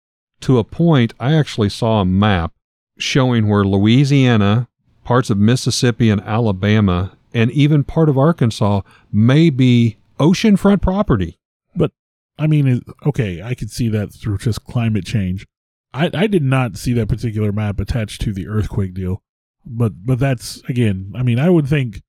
[0.42, 2.52] To a point, I actually saw a map
[2.96, 4.68] showing where Louisiana,
[5.04, 8.82] parts of Mississippi and Alabama, and even part of Arkansas
[9.12, 11.38] may be oceanfront property.
[11.74, 11.90] But
[12.38, 15.46] I mean, okay, I could see that through just climate change.
[15.94, 19.22] I, I did not see that particular map attached to the earthquake deal,
[19.64, 21.12] but but that's again.
[21.14, 22.02] I mean, I would think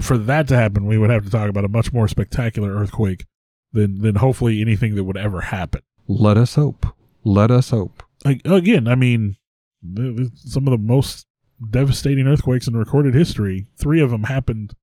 [0.00, 3.26] for that to happen, we would have to talk about a much more spectacular earthquake
[3.72, 5.82] than than hopefully anything that would ever happen.
[6.06, 6.86] Let us hope.
[7.24, 8.02] Let us hope.
[8.24, 9.36] Like, again, I mean,
[10.34, 11.26] some of the most
[11.70, 13.66] devastating earthquakes in recorded history.
[13.76, 14.74] Three of them happened,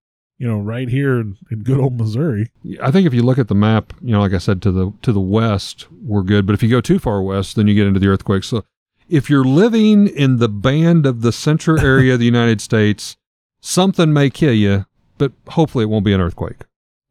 [0.42, 2.50] you know, right here in, in good old Missouri.
[2.82, 4.92] I think if you look at the map, you know, like I said, to the
[5.04, 6.48] to the west, we're good.
[6.48, 8.48] But if you go too far west, then you get into the earthquakes.
[8.48, 8.64] So
[9.08, 13.18] if you're living in the band of the central area of the United States,
[13.60, 14.88] something may kill you,
[15.20, 16.64] but hopefully it won't be an earthquake.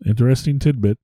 [0.05, 0.99] Interesting tidbit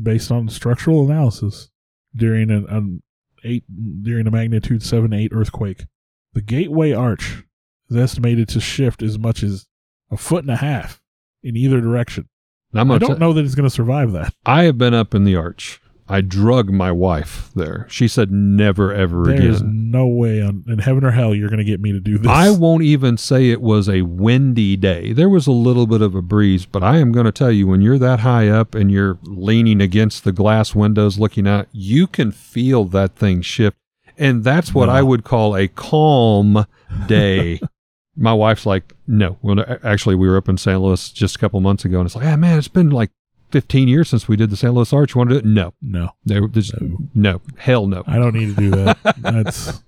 [0.00, 1.68] based on structural analysis
[2.14, 3.02] during an, an
[3.42, 3.64] eight
[4.04, 5.86] during a magnitude seven eight earthquake.
[6.32, 7.42] The gateway arch
[7.90, 9.66] is estimated to shift as much as
[10.12, 11.01] a foot and a half
[11.42, 12.28] in either direction.
[12.74, 14.32] I don't t- know that it's going to survive that.
[14.46, 15.78] I have been up in the arch.
[16.08, 17.86] I drug my wife there.
[17.88, 19.50] She said never ever There's again.
[19.50, 22.18] There's no way on in heaven or hell you're going to get me to do
[22.18, 22.30] this.
[22.30, 25.12] I won't even say it was a windy day.
[25.12, 27.66] There was a little bit of a breeze, but I am going to tell you
[27.66, 32.06] when you're that high up and you're leaning against the glass windows looking out, you
[32.06, 33.76] can feel that thing shift.
[34.18, 34.92] And that's what No.
[34.92, 36.66] I would call a calm
[37.06, 37.60] day.
[38.16, 39.38] My wife's like, no.
[39.42, 40.80] Well, actually, we were up in St.
[40.80, 43.10] Louis just a couple months ago, and it's like, ah, man, it's been like
[43.52, 44.72] 15 years since we did the St.
[44.74, 45.14] Louis Arch.
[45.14, 45.44] You want to do it?
[45.46, 45.72] No.
[45.82, 46.98] no, They just, No.
[47.14, 47.40] no.
[47.56, 48.02] Hell no.
[48.06, 48.98] I don't need to do that.
[49.18, 49.82] That's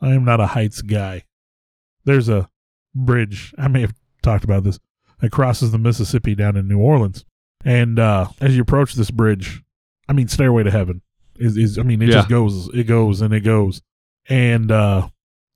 [0.00, 1.24] I am not a heights guy.
[2.04, 2.48] There's a
[2.94, 3.54] bridge.
[3.58, 4.78] I may have talked about this
[5.22, 7.24] It crosses the Mississippi down in New Orleans,
[7.64, 9.62] and uh, as you approach this bridge,
[10.08, 11.02] I mean, Stairway to Heaven
[11.36, 12.14] is, is I mean, it Yeah.
[12.16, 13.82] just goes, it goes, and it goes,
[14.28, 15.08] and uh,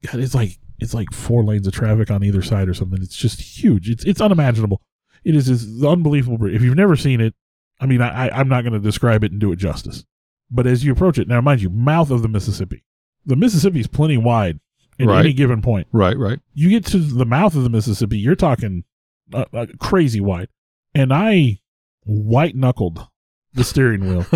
[0.04, 3.02] God, it's like it's like four lanes of traffic on either side or something.
[3.02, 3.88] It's just huge.
[3.88, 4.82] It's it's unimaginable.
[5.24, 6.54] It is this unbelievable bridge.
[6.54, 7.34] If you've never seen it,
[7.80, 10.04] I mean, I, I I'm not going to describe it and do it justice.
[10.50, 12.84] But as you approach it, now mind you, mouth of the Mississippi.
[13.24, 14.60] The Mississippi is plenty wide
[15.00, 15.20] at Right.
[15.20, 15.86] any given point.
[15.92, 16.40] Right, right.
[16.52, 18.84] You get to the mouth of the Mississippi, you're talking
[19.32, 20.48] uh, uh, crazy wide.
[20.94, 21.60] And I
[22.04, 23.06] white knuckled
[23.54, 24.26] the steering wheel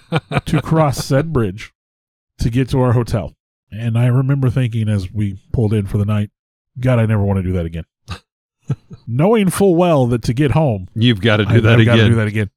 [0.46, 1.74] to cross said bridge
[2.38, 3.35] to get to our hotel.
[3.72, 6.30] And I remember thinking as we pulled in for the night,
[6.78, 7.84] God, I never want to do that again.
[9.06, 12.00] Knowing full well that to get home, You've got to do I- that I've gotta
[12.02, 12.10] again.
[12.10, 12.50] do that again.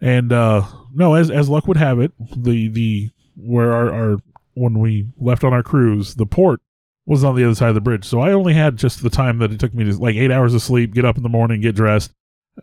[0.00, 4.16] And uh no, as as luck would have it, the the where our, our
[4.54, 6.60] when we left on our cruise, the port
[7.06, 8.04] was on the other side of the bridge.
[8.04, 10.54] So I only had just the time that it took me to like eight hours
[10.54, 12.12] of sleep, get up in the morning, get dressed,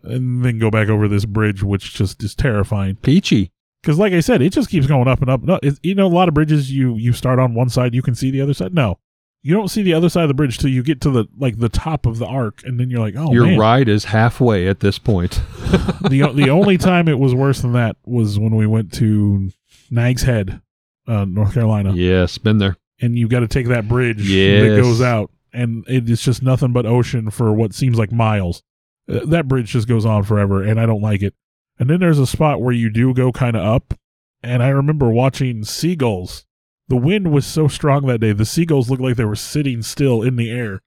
[0.02, 2.96] and then go back over this bridge, which just is terrifying.
[2.96, 3.50] Peachy.
[3.82, 5.64] Because like I said, it just keeps going up and up and up.
[5.64, 8.14] It, you know, a lot of bridges you you start on one side, you can
[8.14, 8.72] see the other side.
[8.72, 8.98] No,
[9.42, 11.58] you don't see the other side of the bridge till you get to the like
[11.58, 13.58] the top of the arc, and then you're like, oh Your man.
[13.58, 15.32] ride is halfway at this point.
[16.08, 19.50] the the only time it was worse than that was when we went to
[19.90, 20.60] Nags Head,
[21.08, 22.76] uh, North Carolina, yes, been there.
[23.00, 26.72] and you got to take that bridge that goes out, and it is just nothing
[26.72, 28.62] but ocean for what seems like miles.
[29.08, 31.34] Uh, that bridge just goes on forever, and I don't like it.
[31.82, 33.94] And then there's a spot where you do go kind of up,
[34.40, 36.44] and I remember watching seagulls.
[36.86, 40.22] The wind was so strong that day; the seagulls looked like they were sitting still
[40.22, 40.80] in the air.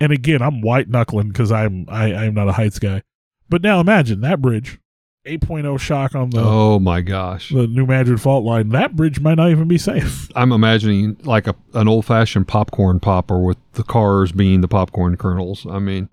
[0.00, 3.02] And again, I'm white knuckling because I'm I, I'm not a heights guy.
[3.50, 4.80] But now imagine that bridge,
[5.26, 7.50] 8.0 shock on the Oh my gosh.
[7.50, 8.70] the New Madrid fault line.
[8.70, 10.30] That bridge might not even be safe.
[10.34, 15.18] I'm imagining like a an old fashioned popcorn popper with the cars being the popcorn
[15.18, 15.66] kernels.
[15.68, 16.08] I mean,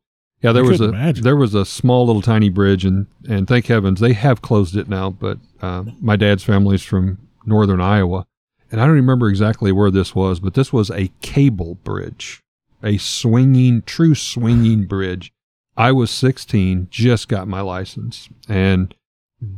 [0.46, 1.24] yeah, there I was a imagine.
[1.24, 4.88] there was a small little tiny bridge, and and thank heavens they have closed it
[4.88, 5.10] now.
[5.10, 8.26] But uh, my dad's family's from northern Iowa,
[8.72, 12.41] and I don't remember exactly where this was, but this was a cable bridge,
[12.84, 15.32] a swinging, true swinging bridge.
[15.78, 18.96] I was 16, just got my license, and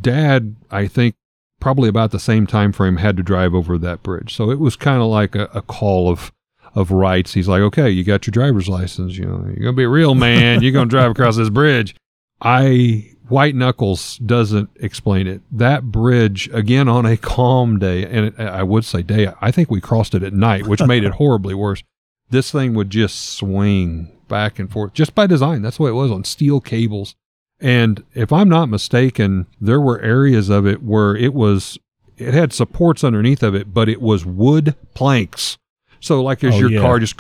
[0.02, 1.16] dad, I think
[1.60, 4.34] probably about the same time frame had to drive over that bridge.
[4.36, 6.32] So it was kind of like a, a call of
[6.78, 7.34] of rights.
[7.34, 9.17] He's like, okay, you got your driver's license.
[9.17, 10.61] You know, you're gonna be a real man.
[10.61, 11.95] You're gonna drive across this bridge.
[12.39, 15.41] I White Knuckles doesn't explain it.
[15.51, 19.34] That bridge again on a calm day, and it, I would say day.
[19.41, 21.84] I think we crossed it at night, which made it horribly worse.
[22.30, 25.63] This thing would just swing back and forth just by design.
[25.63, 27.15] That's what it was on steel cables.
[27.59, 31.80] And if I'm not mistaken, there were areas of it where it was
[32.17, 35.57] it had supports underneath of it, but it was wood planks.
[36.00, 36.82] So like as Oh, your yeah.
[36.82, 37.18] car just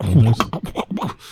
[0.00, 0.38] There's,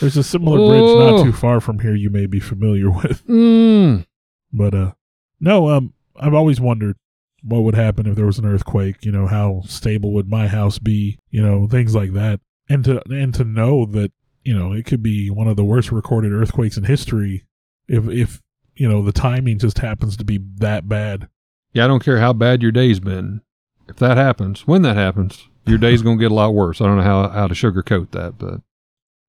[0.00, 3.26] there's a similar bridge not too far from here you may be familiar with.
[3.26, 4.04] mm,
[4.52, 4.92] But uh
[5.40, 6.96] no, um I've always wondered
[7.42, 10.78] what would happen if there was an earthquake, you know, how stable would my house
[10.78, 12.40] be, you know, things like that.
[12.68, 14.12] And to and to know that,
[14.44, 17.44] you know, it could be one of the worst recorded earthquakes in history
[17.88, 18.40] if if
[18.74, 21.28] you know, the timing just happens to be that bad.
[21.74, 23.42] yeah, I don't care how bad your day's been.
[23.86, 26.80] If that happens, when that happens, your day's gonna get a lot worse.
[26.80, 28.60] I don't know how how to sugarcoat that, but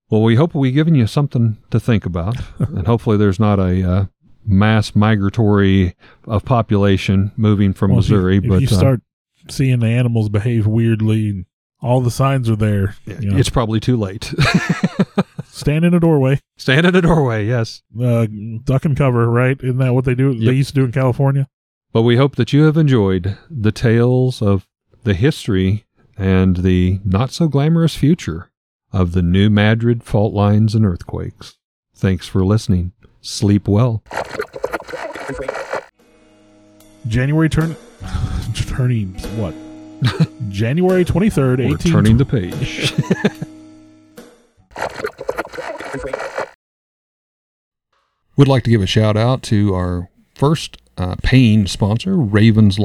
[0.09, 3.89] well, we hope we've given you something to think about, and hopefully there's not a
[3.89, 4.05] uh,
[4.45, 5.95] mass migratory
[6.27, 8.38] of population moving from Well, if you- Missouri.
[8.38, 9.01] if but you uh, start
[9.49, 11.45] seeing the animals behave weirdly and
[11.81, 14.34] all the signs are there, you know, it's probably too late.
[15.45, 17.81] stand in a doorway, Stand in a doorway, yes.
[18.01, 18.25] uh,
[18.63, 19.57] duck and cover, right?
[19.61, 20.31] Isn't that what they do?
[20.31, 20.45] Yep.
[20.49, 21.47] They used to do in California.
[21.91, 24.67] But we hope that you have enjoyed the tales of
[25.03, 25.86] the history
[26.18, 28.51] and the not so glamorous future
[28.91, 31.57] of the New Madrid fault lines and earthquakes.
[31.95, 32.91] Thanks for listening.
[33.22, 34.03] Sleep well.
[37.07, 37.76] January turn
[38.55, 39.53] turning what?
[40.49, 41.91] January twenty third, We're eighteen.
[41.91, 42.93] turning the page.
[48.36, 52.80] Would like to give a shout out to our first uh, paying sponsor, Ravens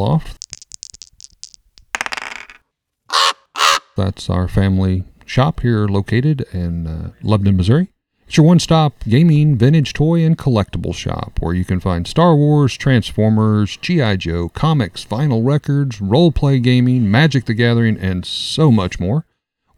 [3.98, 7.88] That's our family shop here located in uh, Lebanon, Missouri.
[8.28, 12.36] It's your one stop gaming, vintage toy, and collectible shop where you can find Star
[12.36, 14.14] Wars, Transformers, G.I.
[14.18, 19.26] Joe, comics, vinyl records, role play gaming, Magic the Gathering, and so much more.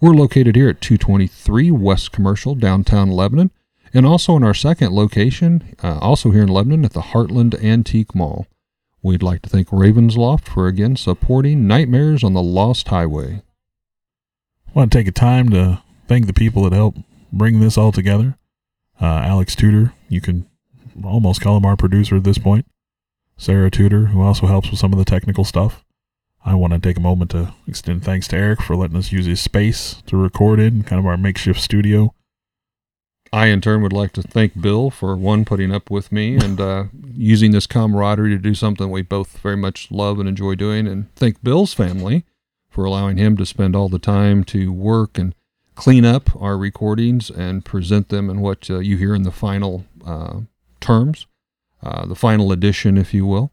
[0.03, 3.51] We're located here at 223 West Commercial, downtown Lebanon,
[3.95, 8.15] and also in our second location, uh, also here in Lebanon at the Heartland Antique
[8.15, 8.47] Mall.
[9.03, 13.41] We'd like to thank Ravensloft for again supporting Nightmares on the Lost Highway.
[14.75, 16.99] Want to take a time to thank the people that helped
[17.33, 18.37] bring this all together.
[19.01, 20.49] Uh, Alex Tudor, you can
[21.05, 22.67] almost call him our producer at this point.
[23.37, 25.85] Sarah Tudor, who also helps with some of the technical stuff.
[26.45, 29.27] I want to take a moment to extend thanks to Eric for letting us use
[29.27, 32.15] his space to record in, kind of our makeshift studio.
[33.33, 36.61] I, in turn, would like to thank Bill for one putting up with me and
[36.61, 40.87] uh, using this camaraderie to do something we both very much love and enjoy doing,
[40.87, 42.25] and thank Bill's family
[42.71, 45.35] for allowing him to spend all the time to work and
[45.75, 49.85] clean up our recordings and present them in what uh, you hear in the final
[50.07, 50.41] uh,
[50.81, 51.27] terms,
[51.83, 53.53] uh, the final edition, if you will.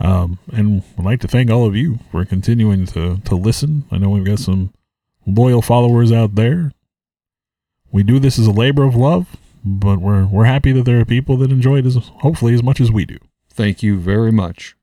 [0.00, 3.84] Um, and I'd like to thank all of you for continuing to, to listen.
[3.90, 4.72] I know we've got some
[5.26, 6.72] loyal followers out there.
[7.90, 11.04] We do this as a labor of love, but we're we're happy that there are
[11.04, 13.18] people that enjoy it as hopefully as much as we do.
[13.50, 14.76] Thank you very much.